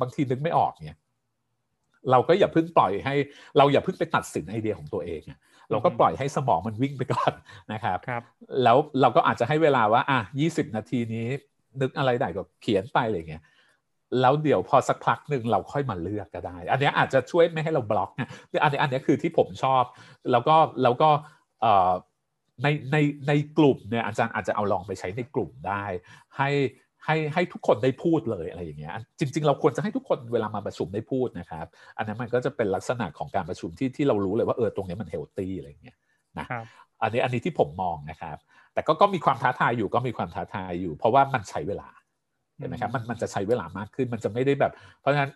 [0.00, 0.98] บางทีนึกไม่ออกเนี่ย
[2.10, 3.14] เราก็อย่าเพิ่งปล่อยให้
[3.58, 5.22] เราอย่าเพิ่งไปตัดสินไอเดียของตัวเอง
[5.70, 7.32] เราก็ปล่อยให้สมองมันวิ่งไปก่อน
[7.72, 8.22] นะครับครับ
[8.62, 11.26] แล้วเราก็อาจจะให้เวลาว่าอะยี่สิบนาทีนี้
[11.80, 13.42] นึกอะไรได้ก็เขียนไปอะไรเงี้ย
[14.20, 18.28] แล้วเดี๋ยวพอสักพักหนึ่งเราค่อยมาเลือกก็ได้ อันนี้อาจจะช่วยไม่ให้เราบล็อกเนี่ย
[18.62, 19.84] อันนี้อันนี้คือที่ผมชอบ
[20.30, 21.08] แล้วก็แล้วก็
[22.62, 22.96] ในใน
[23.28, 25.84] ในกลุ่มเนี่ยอาจารย์อาจจะเอาลองไปใช้ในกลุ่มได้
[26.36, 26.50] ให้
[27.04, 31.66] ให้ให้ทุกคนได้พูดเลยอะไรอย่างเงี้ยจริง ๆ เราควรจะให้ทุกคนเวลามาประชุมได้พูดนะครับ
[31.96, 35.96] อันนั้นมันก็จะเป็นลักษณะของการประชุมที่ที่เรารู้เลยว่าเออตรงนี้มันเฮลตี้อะไรอย่างเงี้ย
[36.38, 36.46] นะ
[37.02, 38.36] อันนี้อันนี้ที่ผมมองนะครับ
[38.74, 41.88] แต่ก็ก็มีความท้าทายอยู่ก็มีความท้าทายอยู่ เพราะว่ามันใช้เวลา
[42.58, 45.32] เห็นไหมครับมันมันจะใช้เวลามากขึ้นมันจะไม่ได้แบบ เพราะฉะนั้น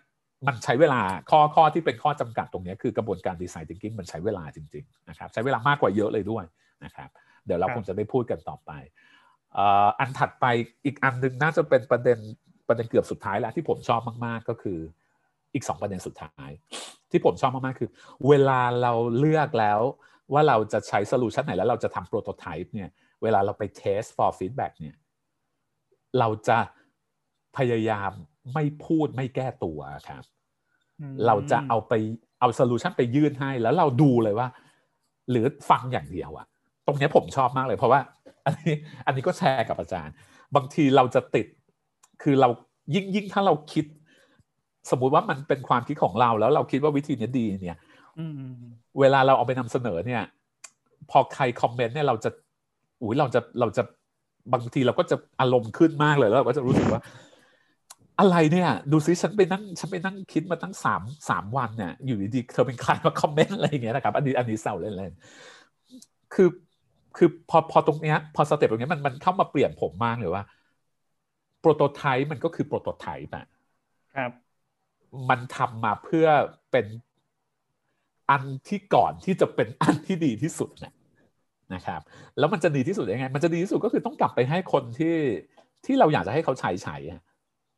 [0.47, 6.43] มันใช้เวลาข้อข้อที่เป็นข้อจำกัดตรงนี้คือกระบวนการ design thinking มันใช้เวลาจริงๆนะครับใช้เวลามากกว่าเยอะเลยด้วย
[6.85, 7.09] นะครับ
[7.45, 8.71] เดี๋ยวเราคงจะได้พูดกันต่อไป
[9.99, 10.45] อันถัดไป
[10.85, 12.19] อีกอันหนึ่งน่าจะเป็นประเด็น
[12.67, 14.79] ประเด็นเกือบสุดท้ายแล้วที่ผมชอบมากๆก็คือ
[15.53, 16.49] อีกสองประเด็นสุดท้าย
[17.11, 17.89] ที่ผมชอบมากๆคือ
[18.27, 19.79] เวลาเราเลือกแล้ว
[20.33, 22.89] ว่าเราจะใช้ solution ไหนแล้วเราจะทำ prototype เนี่ย
[23.23, 24.95] เวลาเราไปเทส for feedback เนี่ย
[26.19, 26.57] เราจะ
[27.57, 28.11] พยายาม
[28.53, 30.23] ไม่พูดไม่แก้ตัวครับ
[31.25, 31.93] เราจะเอาไป
[32.39, 34.47] เอาโซลูชันไปยื่นให้ แล้วเราดูเลยว่า
[35.31, 36.47] หรือฟังอย่างเดียวอะ
[36.87, 37.99] ตรงนี้ผมชอบมากเลยเพราะว่า
[38.45, 40.13] อันนี้อันนี้ก็แชร์กับอาจารย์
[40.55, 41.47] บางทีเราจะติด
[42.23, 42.49] คือเรา
[42.93, 43.85] ยิ่งยิ่งถ้าเราคิด
[44.91, 47.79] สมมุติว่ามันเป็นความคิดของเราแล้วเราคิดว่าวิธีนี้ดีเนี่ย
[48.99, 50.23] เวลาเราเอาไปนำเสนอเนี่ย
[51.11, 52.29] พอใครคอมเมนต์เนี่ยเราจะ
[53.01, 53.83] อุ้ยเราจะเราจะ
[54.53, 57.01] บางทีเราก็จะอารมณ์ขึ้นมากเลยแล้วเราก็จะรู้สึกว่า
[58.21, 66.49] อะไรเนี่ย ดูซิฉันไปนั่งฉันไปนั่งคิดมาตั้งสามสามวันเนี่ยอยู่ดีๆเธอเป็นใครมาคอมเมนต์อะไรอย่างเงี้ยนะครับ อันนี้อันนี้เศร้าเล่นๆคือ
[67.17, 70.43] คือพอพอตรงเนี้ยพอสเต็ปตรงนี้มันมันเข้ามาเปลี่ยนผมมากเลยว่า
[71.59, 73.45] โปรโตไทป์มันก็คือโปรโตไทป์อะ
[74.15, 74.31] ครับ
[75.29, 76.27] มันทำมาเพื่อ
[76.71, 76.85] เป็น
[78.29, 80.93] อันที่ก่อนที่จะเป็นอันที่ดีที่สุดนะ
[81.73, 82.01] นะครับ
[82.37, 85.15] แล้วมันจะดีที่สุดยังไง มันจะดีที่สุดก็คือต้องกลับไปให้คนที่
[85.85, 86.95] ที่เราอยากจะให้เขาใช้ใช้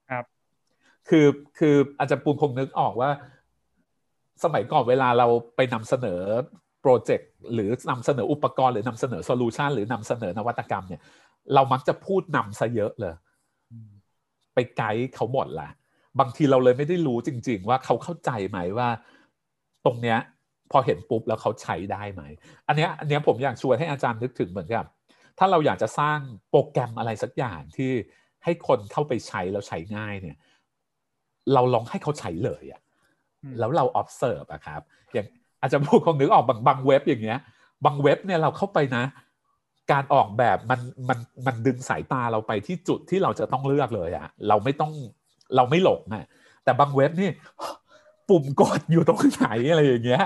[0.09, 0.25] ครับ
[1.09, 1.25] คือ
[1.59, 3.09] คืออาจารย์ปูนคงนึกออกว่า
[4.43, 6.21] สมัยก่อนเวลาเราไปนำเสนอ
[6.81, 11.01] โปรเจกต์หรือนำเสนออุปกรณ์หรือนำเสนอโซลูชันหรือนำเสนอนวัตกรรมเนี่ย
[11.53, 13.15] เรามักจะพูดนำซะเยอะเลย
[14.53, 15.69] ไปไกด์เขาหมดละ
[16.19, 18.89] บางทีเราเลยไม่ได้รู้จริง ๆ ว่าเขาเข้าใจไหมว่า
[19.85, 20.17] ตรงเนี้ย
[20.71, 22.21] พอเห็นปุ๊บแล้วเขาใช้ได้ไหม
[22.67, 24.85] อันเนี้ยอันเนี้ยผมอยากชวนให้อาจารย์นึกถึงเหมือนกับ
[25.39, 27.91] ถ้าเราอยากจะสร้างโปรแกรมอะไรสักอย่างที่
[28.43, 30.37] ให้คนเข้าไปใช้แล้วใช้ง่ายเนี่ย
[31.53, 32.81] เราลองให้เขาใช้เลยอะ
[33.59, 34.81] แล้วเรา observe อะครับ
[35.13, 35.27] อย่าง
[35.61, 37.39] อาจจะพูดคงนึกออกบางบางเว็บอย่างเงี้ย
[37.85, 39.03] บางเว็บเนี่ยเราเข้าไปนะ
[39.91, 40.79] การออกแบบมัน
[41.09, 44.91] มันมันดึงสายตาเราไปที่จุดที่เราจะต้องเลือกเลยอะเราไม่ต้อง
[45.55, 46.27] เราไม่หลงนะ
[46.63, 47.29] แต่บางเว็บนี่
[48.29, 50.23] ปุ่มกดอยู่ตรงไหนอะไรอย่างเงี้ย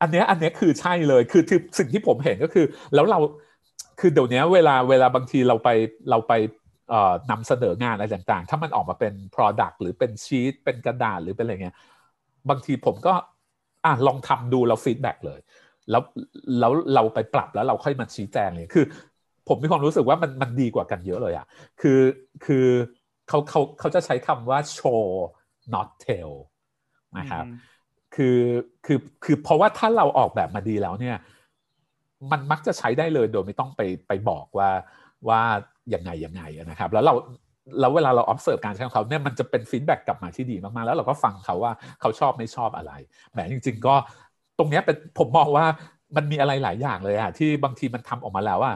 [0.00, 3.18] อันเนี้ยอันเนี้ยคือใช่เลยคือคือสิ่งที่ผมเห็นก็คือ แล้วเรา
[4.00, 5.68] คือเดี๋ยวนี้เวลาเวลาบางทีเราไป
[6.10, 6.32] เราไป
[7.30, 11.76] นำเสนองานอะไรต่างๆ ถ้ามันออกมาเป็น Product หรือเป็นชีตเป็นกระดาษหรือเป็นอะไรเงี้ย
[12.50, 13.14] บางทีผมก็
[13.84, 15.40] อะลองทำดูแล้ว feedback เลย
[15.90, 16.02] แล้ว
[16.60, 18.84] แล้วเราไปปรับแล้วเราค่อยมาชี้แจงเลยคือ
[19.48, 21.46] ผมมีความรู้สึกว่ามันมันดีกว่ากันเยอะเลยอะ
[21.80, 22.00] คือ
[22.44, 22.66] คือ
[23.28, 25.04] เขาเขาเขาจะใช้คำว่า show
[25.74, 26.32] not tell
[27.18, 27.44] นะครับ
[28.14, 28.38] คือ
[28.86, 31.16] คือคือเพราะว่าถ้าเราออกแบบมาดีแล้วเนี่ย
[32.30, 34.70] มันมักจะใช้ได้เลยโดยไม่ต้องไปไปบอกว่า
[35.28, 35.40] ว่า
[35.90, 37.14] อยังไงยังไงนะครับ แล้วเรา
[37.80, 42.92] แล้วเวลาเรา observe การใช้ของเขาเนี่ยมันจะเป็นฟีดแบ็กกลับมาที่ดีมากๆ แล้วเราก็ฟังเขาว่าเขาชอบไม่ชอบอะไร
[43.32, 43.94] แหมจริง ๆ ก็
[44.58, 45.66] ตรงนี้เป็นผมมองว่า
[46.16, 48.72] มันมีอะไรหลายอย่างเลยอะที่บางทีมันทำออกมาแล้วว่า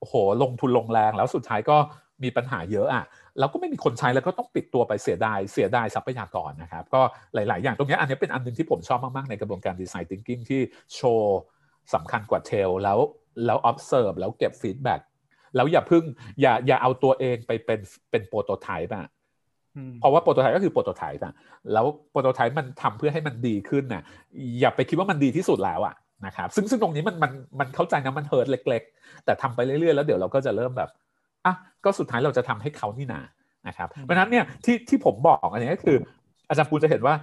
[0.00, 1.76] โอ้โหลงทุนลงแรงแล้วสุดท้ายก็
[2.22, 3.04] มีปัญหาเยอะอะ
[3.38, 7.00] แล้วก็ไม่มีคนใช้แล้วก็ต้องปิดตัวไปเสียดายเสียดายทรัพยากรนะครับ ก็
[7.34, 10.60] หลาย ๆ อย่างตรงนี้อันนี้เป็นอันนึงที่ผมชอบมาก ๆ ในกระบวนการ design thinking ที่
[10.94, 11.38] โชว์
[11.94, 12.98] สำคัญกว่า tell แล้ว
[13.46, 16.04] แล้ว observe แล้วเก็บ feedback แล้วอย่าพึ่ง
[16.40, 17.80] อย่าอย่าเอาตัวเองไปเป็น
[18.10, 19.06] เป็นโปรโตไทป์อะ
[20.00, 21.34] เพราะว่าโปรโตไทป์ก็คือโปรโตไทป์อะ
[21.72, 24.02] แล้วโปรโตไทป์มันทำเพื่อให้มันดีขึ้นน่ะ
[24.60, 25.94] อย่าไปคิดว่ามันดีที่สุดแล้วอะ
[26.26, 30.90] นะครับซึ่งซึ่งตรงนี้มันมันมันเข้าใจนะมันเฮิร์ตเล็ก ๆ แต่ทำไปเรื่อยๆ แล้วเดี๋ยวเราก็จะเริ่มแบบ
[31.46, 31.54] อะ
[31.84, 33.20] ก็สุดท้ายเราจะทำให้เขานี่นา
[33.68, 35.96] นะครับเพราะนั้นเนี่ยที่ที่ผมบอกอันนี้ก็คือ
[36.48, 37.14] อาจารย์ปูจะเห็นว่า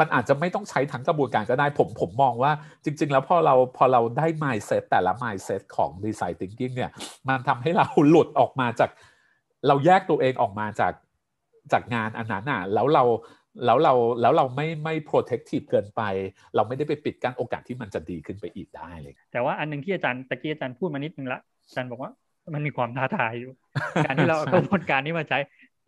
[0.00, 2.52] มันอาจจะไม่ต้องใช้ทั้งกระบวนการก็ได้ผมผมมองว่า
[2.84, 6.90] จริง ๆ แล้วพอเราพอเราได้ mindset แต่ละ mindset ของ design thinking เนี่ย
[7.28, 8.90] มันทำให้เราหลุดออกมาจาก
[9.66, 10.92] เราแยกตัวเองออกมาจาก
[11.72, 13.04] จากงานอันนั้นอะแล้วเรา
[13.64, 16.02] แล้วเราแล้วเราไม่ไม่ protective เกินไป
[16.54, 22.10] เราไม่ได้ไปปิดกั้นโอกาสที่มันจะดีขึ้นไปอีกได้เลย แต่ว่าอันหนึ่งที่อาจารย์ตะกี้อาจารย์พูดมานิดนึงละอาจารย์บอกว่า
[22.54, 23.52] มันมีความท้าทายอยู่
[24.06, 25.38] การที่เราเอากระบวนการนี้มาใช้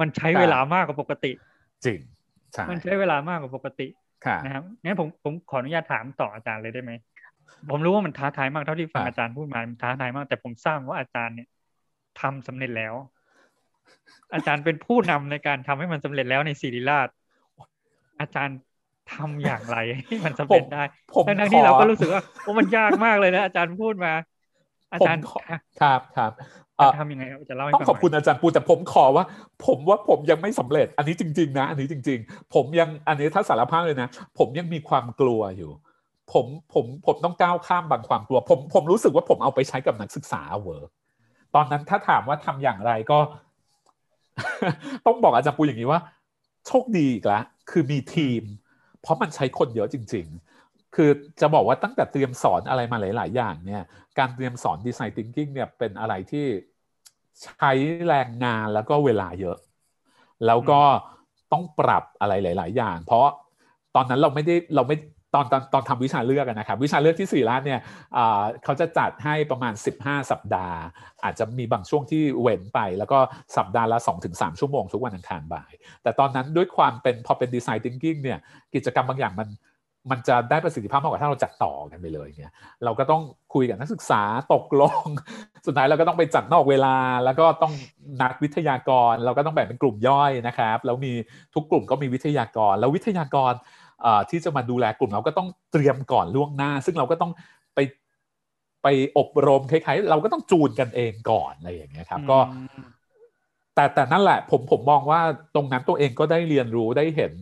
[0.01, 1.33] มันใช้เวลามากกว่าปกติ
[1.85, 2.16] จริงใช่
[2.71, 3.89] มันใช้เวลามากกว่าปกติ
[4.27, 6.93] ค่ะนะครับงั้นผมผมขออนุญาตถามต่ออาจารย์เลยได้ไหม
[7.71, 11.49] ผมรู้ว่ามันท้าทายมากเท่าที่ฟังอาจารย์พูดมามันท้าทายมาก แต่ผมทราบว่าอาจารย์เนี่ย
[12.21, 12.95] ทำสำเร็จแล้ว
[14.35, 17.09] อาจารย์เป็นผู้นำในการทำให้มันสำเร็จแล้วในศิริราช
[18.21, 18.59] อาจารย์
[19.13, 20.83] ทำอย่างไรให้มันสำเร็จได้
[21.15, 24.13] ผมทั้งๆที่ขอเราก็รู้สึกว่าโอ้มันยากมากเลยนะอาจารย์พูดมา
[24.93, 26.49] อาจารย์ผมขออะครับครับเอ่อ
[26.99, 29.25] ทำยังไงครับจะเล่าให้ต้องฟังขอบคุณหน่ยอาจารย์ปูแต่ผมขอว่า
[29.67, 34.09] ผมว่าผมยังไม่สำเร็จ อันนี้จริง ๆ นะ อันนี้จริง ๆ ผมยังอันนี้ถ้าสารภาพเลยนะ
[34.39, 35.71] ผมยังมีความกลัวอยู่
[36.33, 40.91] ผมผมผมต้องก้าวข้ามบางความกลัว ผมผมรู้สึกว่าผมเอาไปใช้กับนักศึกษาเวอร์
[41.55, 43.19] ตอนนั้นถ้าถามว่าทำอย่างไรก็
[45.07, 46.01] ต้องบอกอาจารย์ปูอย่างนี้ว่า
[46.67, 48.43] โชคดีอีกแล้วคือมีทีม
[49.03, 50.46] เพราะมันใช้คนเยอะจริง ๆ
[50.97, 53.83] คือจะบอกว่าตั้งแต่เตรียมสอนอะไรมาหลาย ๆ อย่างเนี่ย
[54.19, 56.47] การเตรียมสอนดีไซน์ thinking เนี่ยเป็นอะไรที่
[57.43, 57.73] ใช้
[58.09, 59.59] แรงงานแล้วก็เวลาเยอะ
[60.47, 60.81] แล้วก็
[61.53, 63.27] ต้องปรับอะไรหลาย ๆ อย่าง เพราะ
[63.95, 64.97] ตอนนั้นเราไม่ได้เราไม่
[65.35, 67.81] ตอนตอนตอนทำวิชาเลือกนะครับวิชาเลือกที่สี่ล้านเนี่ย
[68.65, 70.79] เขาจะจัดให้ประมาณ 15 สัปดาห์
[71.25, 73.19] อาจจะมีบางช่วงที่เว้นไป แล้วก็
[73.57, 78.39] สัปดาห์ละ 2-3 ชั่วโมงทุกวันอังคารบ่าย แต่ตอนนั้นด้วยความเป็นพอเป็นดีไซน์ thinking เนี่ย
[78.75, 79.49] กิจกรรมบางอย่างมัน
[80.11, 82.53] มันจะได้ประสิทธิภาพมากกว่าถ้าเราจัดต่อกันไปเลยเนี่ย
[82.85, 83.23] เราก็ต้อง
[83.55, 84.23] คุยกับนักศึกษา
[84.55, 85.05] ตกลง
[85.67, 87.73] สุดท้ายเราก็ต้องไปจัดนอกเวลา แล้วก็ต้อง
[88.21, 91.13] นัดวิทยากร เราก็ต้องแบ่งเป็นกลุ่มย่อยนะครับ แล้วมี
[91.55, 93.53] ทุกกลุ่มก็มีวิทยากร แล้ววิทยากร
[94.31, 97.33] ที่จะมาดูแลกลุ่มเราก็ต้องเตรียมก่อนล่วงหน้า ซึ่งเราก็ต้อง
[97.75, 97.79] ไป
[98.83, 98.87] ไป
[99.19, 102.39] อบรมคล้ายๆ เราก็ต้องจูนกันเองก่อนอะไรอย่างเงี้ยครับก็
[103.75, 105.21] แต่แต่นั่นแหละผมผมมองว่า
[105.55, 107.33] ตรงนั้นตัวเองก็ได้เรียนรู้ได้เห็น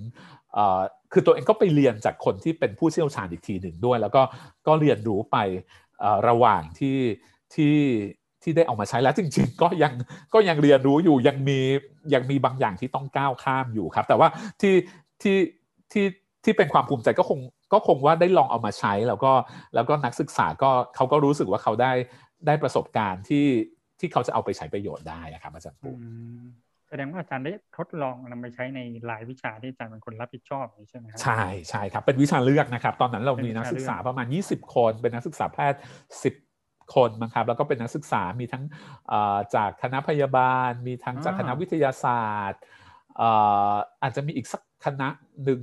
[1.14, 4.22] คือตัวเองก็ไปเรียนจากคนที่เป็นผู้เชี่ยวชาญอีกทีหนึ่งด้วย แล้วก็
[4.66, 5.37] ก็เรียนรู้ไป
[6.29, 6.98] ระหว่างที่
[7.55, 7.77] ที่
[8.42, 9.92] ที่ได้เอามาใช้แล้วจริงๆ ก็ยัง
[10.35, 11.61] ก็ยังเรียนรู้อยู่ยังมี
[12.14, 14.29] ยังมีบางอย่างที่ต้องก้าวข้ามอยู่ครับ แต่ว่า
[14.61, 14.74] ที่
[15.22, 15.37] ที่
[15.92, 16.05] ที่
[16.44, 17.38] ที่เป็นความภูมิใจก็คง
[17.72, 19.33] ก็คงว่าได้ลองเอามาใช้แล้วก็
[19.74, 21.92] แล้วก็นักศึกษาก็เขาก็รู้สึกว่าเขาได้
[22.46, 23.46] ได้ประสบการณ์ที่
[24.00, 25.90] ที่เขาจะเอาไปใช้ประโยชน์ได้อะครับอาจารย์ปู
[27.01, 28.81] ดงว่าอาจารย์ได้ทดลองนำไปใช้ใน
[29.11, 35.81] รายวิชาที่อาจารย์เป็นคนรับผิดชอบอย่างนี้ใช่ไหมครัใช่ใช่ครับ เป็นวิชาเลือกนะครับ ตอนนั้นเราเป็นมีวิชานักศึกษาเลือกประมาณ 20 คน เป็นนักศึกษาแพทย์
[36.37, 38.65] 10 คนมั้งครับแล้วก็เป็นนักศึกษามีทั้ง
[39.09, 42.61] เอ่อจากคณะพยาบาล มีทั้งจากคณะวิทยาศาสตร์
[43.17, 43.31] เอ่
[43.71, 45.09] ออาจจะมีอีกสักคณะ
[45.45, 45.63] หนึ่ง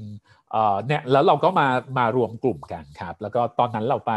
[0.52, 1.68] เอ่อเนี่ยแล้วเราก็มา
[1.98, 4.14] มารวมกลุ่มกันครับ แล้วก็ตอนนั้นเราไป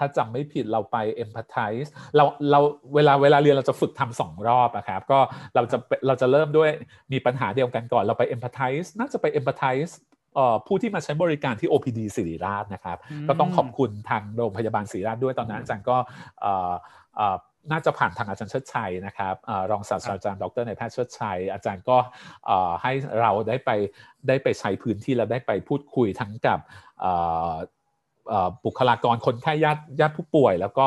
[0.00, 2.60] ถ้าจำไม่ผิดเราไป empathize เราเรา
[2.94, 5.20] เวลาเวลาเรียนเราจะฝึกทำสองรอบอะครับก็
[5.54, 6.70] เราจะเราจะเริ่มด้วย
[7.12, 9.92] มีปัญหาเดียวกันก่อน เราไป empathize น่าจะไป empathize
[10.34, 15.96] เอ่อผู้ที่มาใช้บริการที่ OPD ศิริราชนะครับมก็ต้องขอบคุณทางโรงพยาบาลศิริราชด้วยตอนนั้นอาจารย์ก็
[16.40, 16.72] เอ่อ
[17.16, 17.36] เอ่อ
[17.72, 21.96] น่าจะผ่านทางอาจารย์เชิดชัยนะครับเอ่อรองศาสตราจารย์ดรนายแพทย์เชิดชัย อาจารย์ก็
[22.46, 23.70] เอ่อให้เราได้ไป
[24.28, 26.58] ได้ไปใช้พื้นที่และได้ไปพูดคุยทั้งกับ
[27.00, 27.12] เอ่
[27.52, 27.56] อเอ่อ
[28.64, 30.86] บุคลากรคนไข้ญาติญาติผู้ป่วย แล้วก็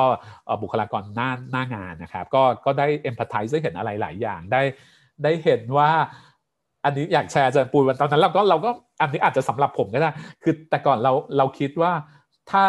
[0.62, 4.62] บุคลากรหน้าหน้างานนะครับก็ก็ได้ empathize ได้เห็นอะไรหลายอย่างได้
[5.24, 5.90] ได้เห็นว่า
[6.86, 8.70] อันนี้อยากแชร์อาจารย์ปูนตอนนั้นเราก็เราก็
[9.02, 10.10] อันนี้อาจจะสำหรับผมก็ได้
[10.44, 11.92] คือแต่ก่อนเราเราคิดว่า
[12.52, 12.64] ถ้า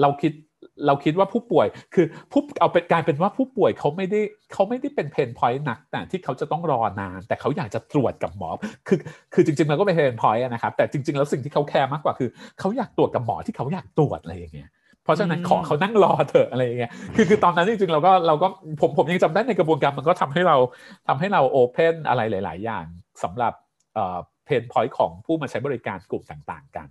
[0.00, 0.32] เราคิด
[0.86, 4.20] เราคิดว่าผู้ป่วยคือผู้เอาเป็นกลายเป็นว่าผู้ป่วยเขาไม่ได้
[4.52, 8.50] เขาไม่ได้เป็น pain point หนักแต่ที่เขาจะต้องรอนาน แต่เขาอยากจะตรวจกับหมอ
[8.88, 8.98] คือ
[9.34, 12.28] คือจริงๆมันก็เป็น pain point นะครับแต่จริง ๆ แล้วสิ่งที่เขาแคร์มากกว่าคือ
[12.60, 14.70] เขาอยากตรวจกับหมอที่เขาอยากตรวจอะไรอย่างเงี้ย
[15.04, 18.48] เพราะฉะนั้นอืมขอเขานั่งรอเถอะอะไรอย่างเงี้ยคือคือตอนนั้นจริงๆเราก็เราก็
[18.80, 20.56] ผมผมยังจำได้ในกระบวนการมันก็ทำให้เรา
[21.08, 22.84] ทำให้เรา open อะไรหลาย ๆ อย่าง
[23.22, 23.52] สำหรับ
[23.94, 26.88] เอ่อ pain point ของผู้มาใช้บริการกลุ่มต่าง ๆ กัน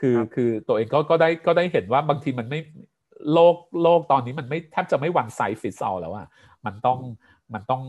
[0.00, 2.60] คือครับคือตัวเองก็ก็ได้ก็ได้เห็นว่าบางทีมันไม่
[3.32, 6.26] โลกโลกตอนนี้มันไม่แทบจะไม่ one size fits all แล้วอะ
[6.66, 6.98] มันต้อง
[7.54, 7.82] มันต้อง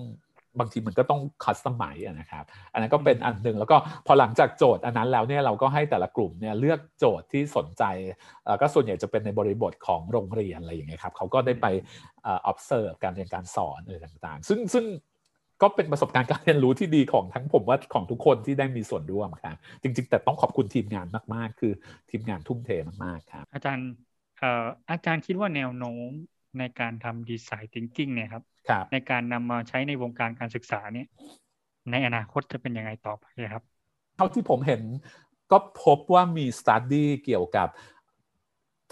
[0.60, 1.84] บางทีมันก็ต้อง customize
[2.20, 7.84] นะครับ อันนั้นก็เป็นอันหนึ่งแล้วก็พอหลังจากโจทย์อันนั้นแล้วเนี่ยเราก็ให้แต่ละกลุ่มเนี่ยเลือกโจทย์ที่สนใจ
[8.44, 11.68] เอ่อก็ส่วนใหญ่จะเป็นในบริบทของโรงเรียนอะไรอย่างเงี้ยครับเขาก็ได้ไป
[12.24, 14.86] เอ่อ observe การเรียนการสอนอะไรต่างๆ ซึ่งซึ่ง
[15.62, 21.74] ก็เป็นประสบการณ์การเรียนรู้ที่ดีของทั้งผมว่าของทุกคนที่ได้มีส่วนร่วมครับจริง ๆ แต่ต้องขอบคุณทีมงานมากๆ คือ
[22.10, 22.70] ทีมงานทุ่มเท
[23.04, 26.10] มากๆครับอาจารย์เอ่ออาจารย์คิดว่าแนวโน้ม
[26.60, 31.08] ในการทำดีไซน์ thinking เนี่ยครับครับในการนำมาใช้ในวงการการศึกษาเนี่ย
[31.92, 33.64] ในอนาคตจะเป็นยังไงต่อไปครับ
[34.16, 34.82] เท่าที่ผมเห็น
[35.52, 37.68] ก็พบว่ามีสตัดดี้เกี่ยวกับ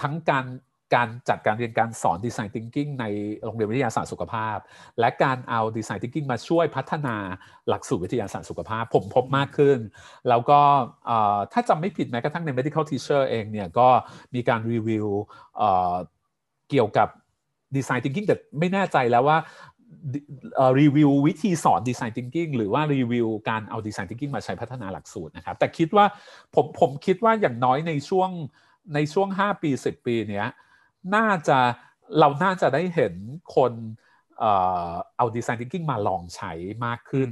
[0.02, 0.46] ทั้งการ
[0.96, 3.06] การจัดการเรียนการสอนดีไซน์ thinking ใน
[3.44, 4.58] โรงเรียนวิทยาศาสตร์สุขภาพ
[5.00, 7.16] และการเอาดีไซน์ thinking มาช่วยพัฒนา
[7.70, 9.80] หลักสูตรวิทยาศาสตร์สุขภาพ ผมพบมากขึ้น
[10.30, 10.60] แล้วก็
[11.54, 13.88] ถ้าจำไม่ผิดแม้กระทั่งใน medical teacher เองเนี่ยก็
[14.36, 15.08] มีการรีวิว
[16.70, 17.08] เกี่ยวกับ
[17.76, 19.38] ดีไซน์ thinking แต่ไม่แน่ใจแล้วว่า
[20.82, 26.06] รีวิววิธีสอนดีไซน์ thinking หรือว่ารีวิวการเอาดีไซน์ thinking มาใช้พัฒนาหลักสูตรนะครับแต่คิดว่า
[26.56, 28.30] ผมผมคิดว่าอย่างน้อยในช่วง
[28.96, 30.48] ในช่วง 5 ปี 10 ปีเนี้ย
[31.16, 31.58] น่าจะ
[32.20, 33.14] เราน่าจะได้เห็น
[33.56, 33.74] คน
[35.18, 36.52] เอาดีไซน์ thinking มาลองใช้
[36.86, 37.30] มากขึ้น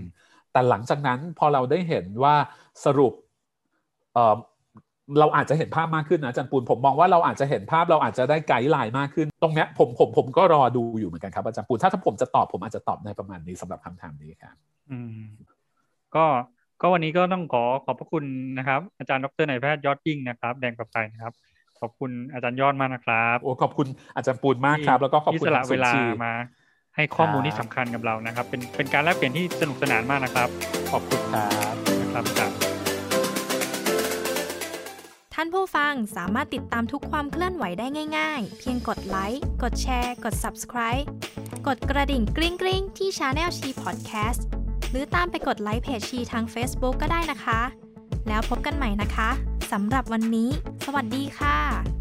[0.51, 2.35] แต่หลังจากนั้นพอเราได้เห็นว่า
[2.85, 3.13] สรุป
[5.19, 14.55] เราอาจจะเห็นภาพมากขึ้นนะอาจารย์ปูนผมมองว่าเราอาจจะเห็นภาพเราอาจจะได้ไกด์ไลน์มากขึ้น ตรงเนี้ยผมผมผมก็รอดูอยู่เหมือนกันครับอาจารย์ปูนถ้าถ้าผมจะตอบผมอาจจะตอบในประมาณนี้สำหรับคำถามนี้ครับ
[14.91, 15.21] อืม
[16.15, 16.25] ก็
[16.81, 18.23] ก็วันนี้ก็ต้องขอขอบพระคุณ
[18.57, 21.33] นะครับ อาจารย์ดรนายแพทย์ยอดยิ่งนะครับ แดงประภัยนะครับ
[21.81, 25.91] ขอบคุณอาจารย์ยอดมากนะครับ โอ้ขอบคุณอาจารย์ปูนมากครับ แล้วก็ขอบคุณที่สละเวลา
[26.25, 26.33] มา
[26.95, 30.49] ให้ข้อมูลที่สำคัญกับเรานะครับ เป็นเป็นการแลกเปลี่ยนที่สนุกสนานมากนะครับ
[30.91, 32.57] ขอบคุณครับนะครับอาจารย์
[35.33, 41.05] ท่านผู้ฟังสามารถติดตามทุกความเคลื่อนไหวได้ง่ายๆ เพียงกดไลค์ กดแชร์ กด Subscribe
[41.67, 44.45] กดกระดิ่งกริ๊งกริ๊งที่ Channel ชีพอดแคสต์
[44.91, 47.61] หรือตามไปกดไลค์เพจชีทาง Facebook ก็ได้นะคะ
[48.27, 49.29] แล้วพบกันใหม่นะคะ
[49.71, 50.49] สำหรับวันนี้
[50.85, 51.94] สวัสดีค่ะ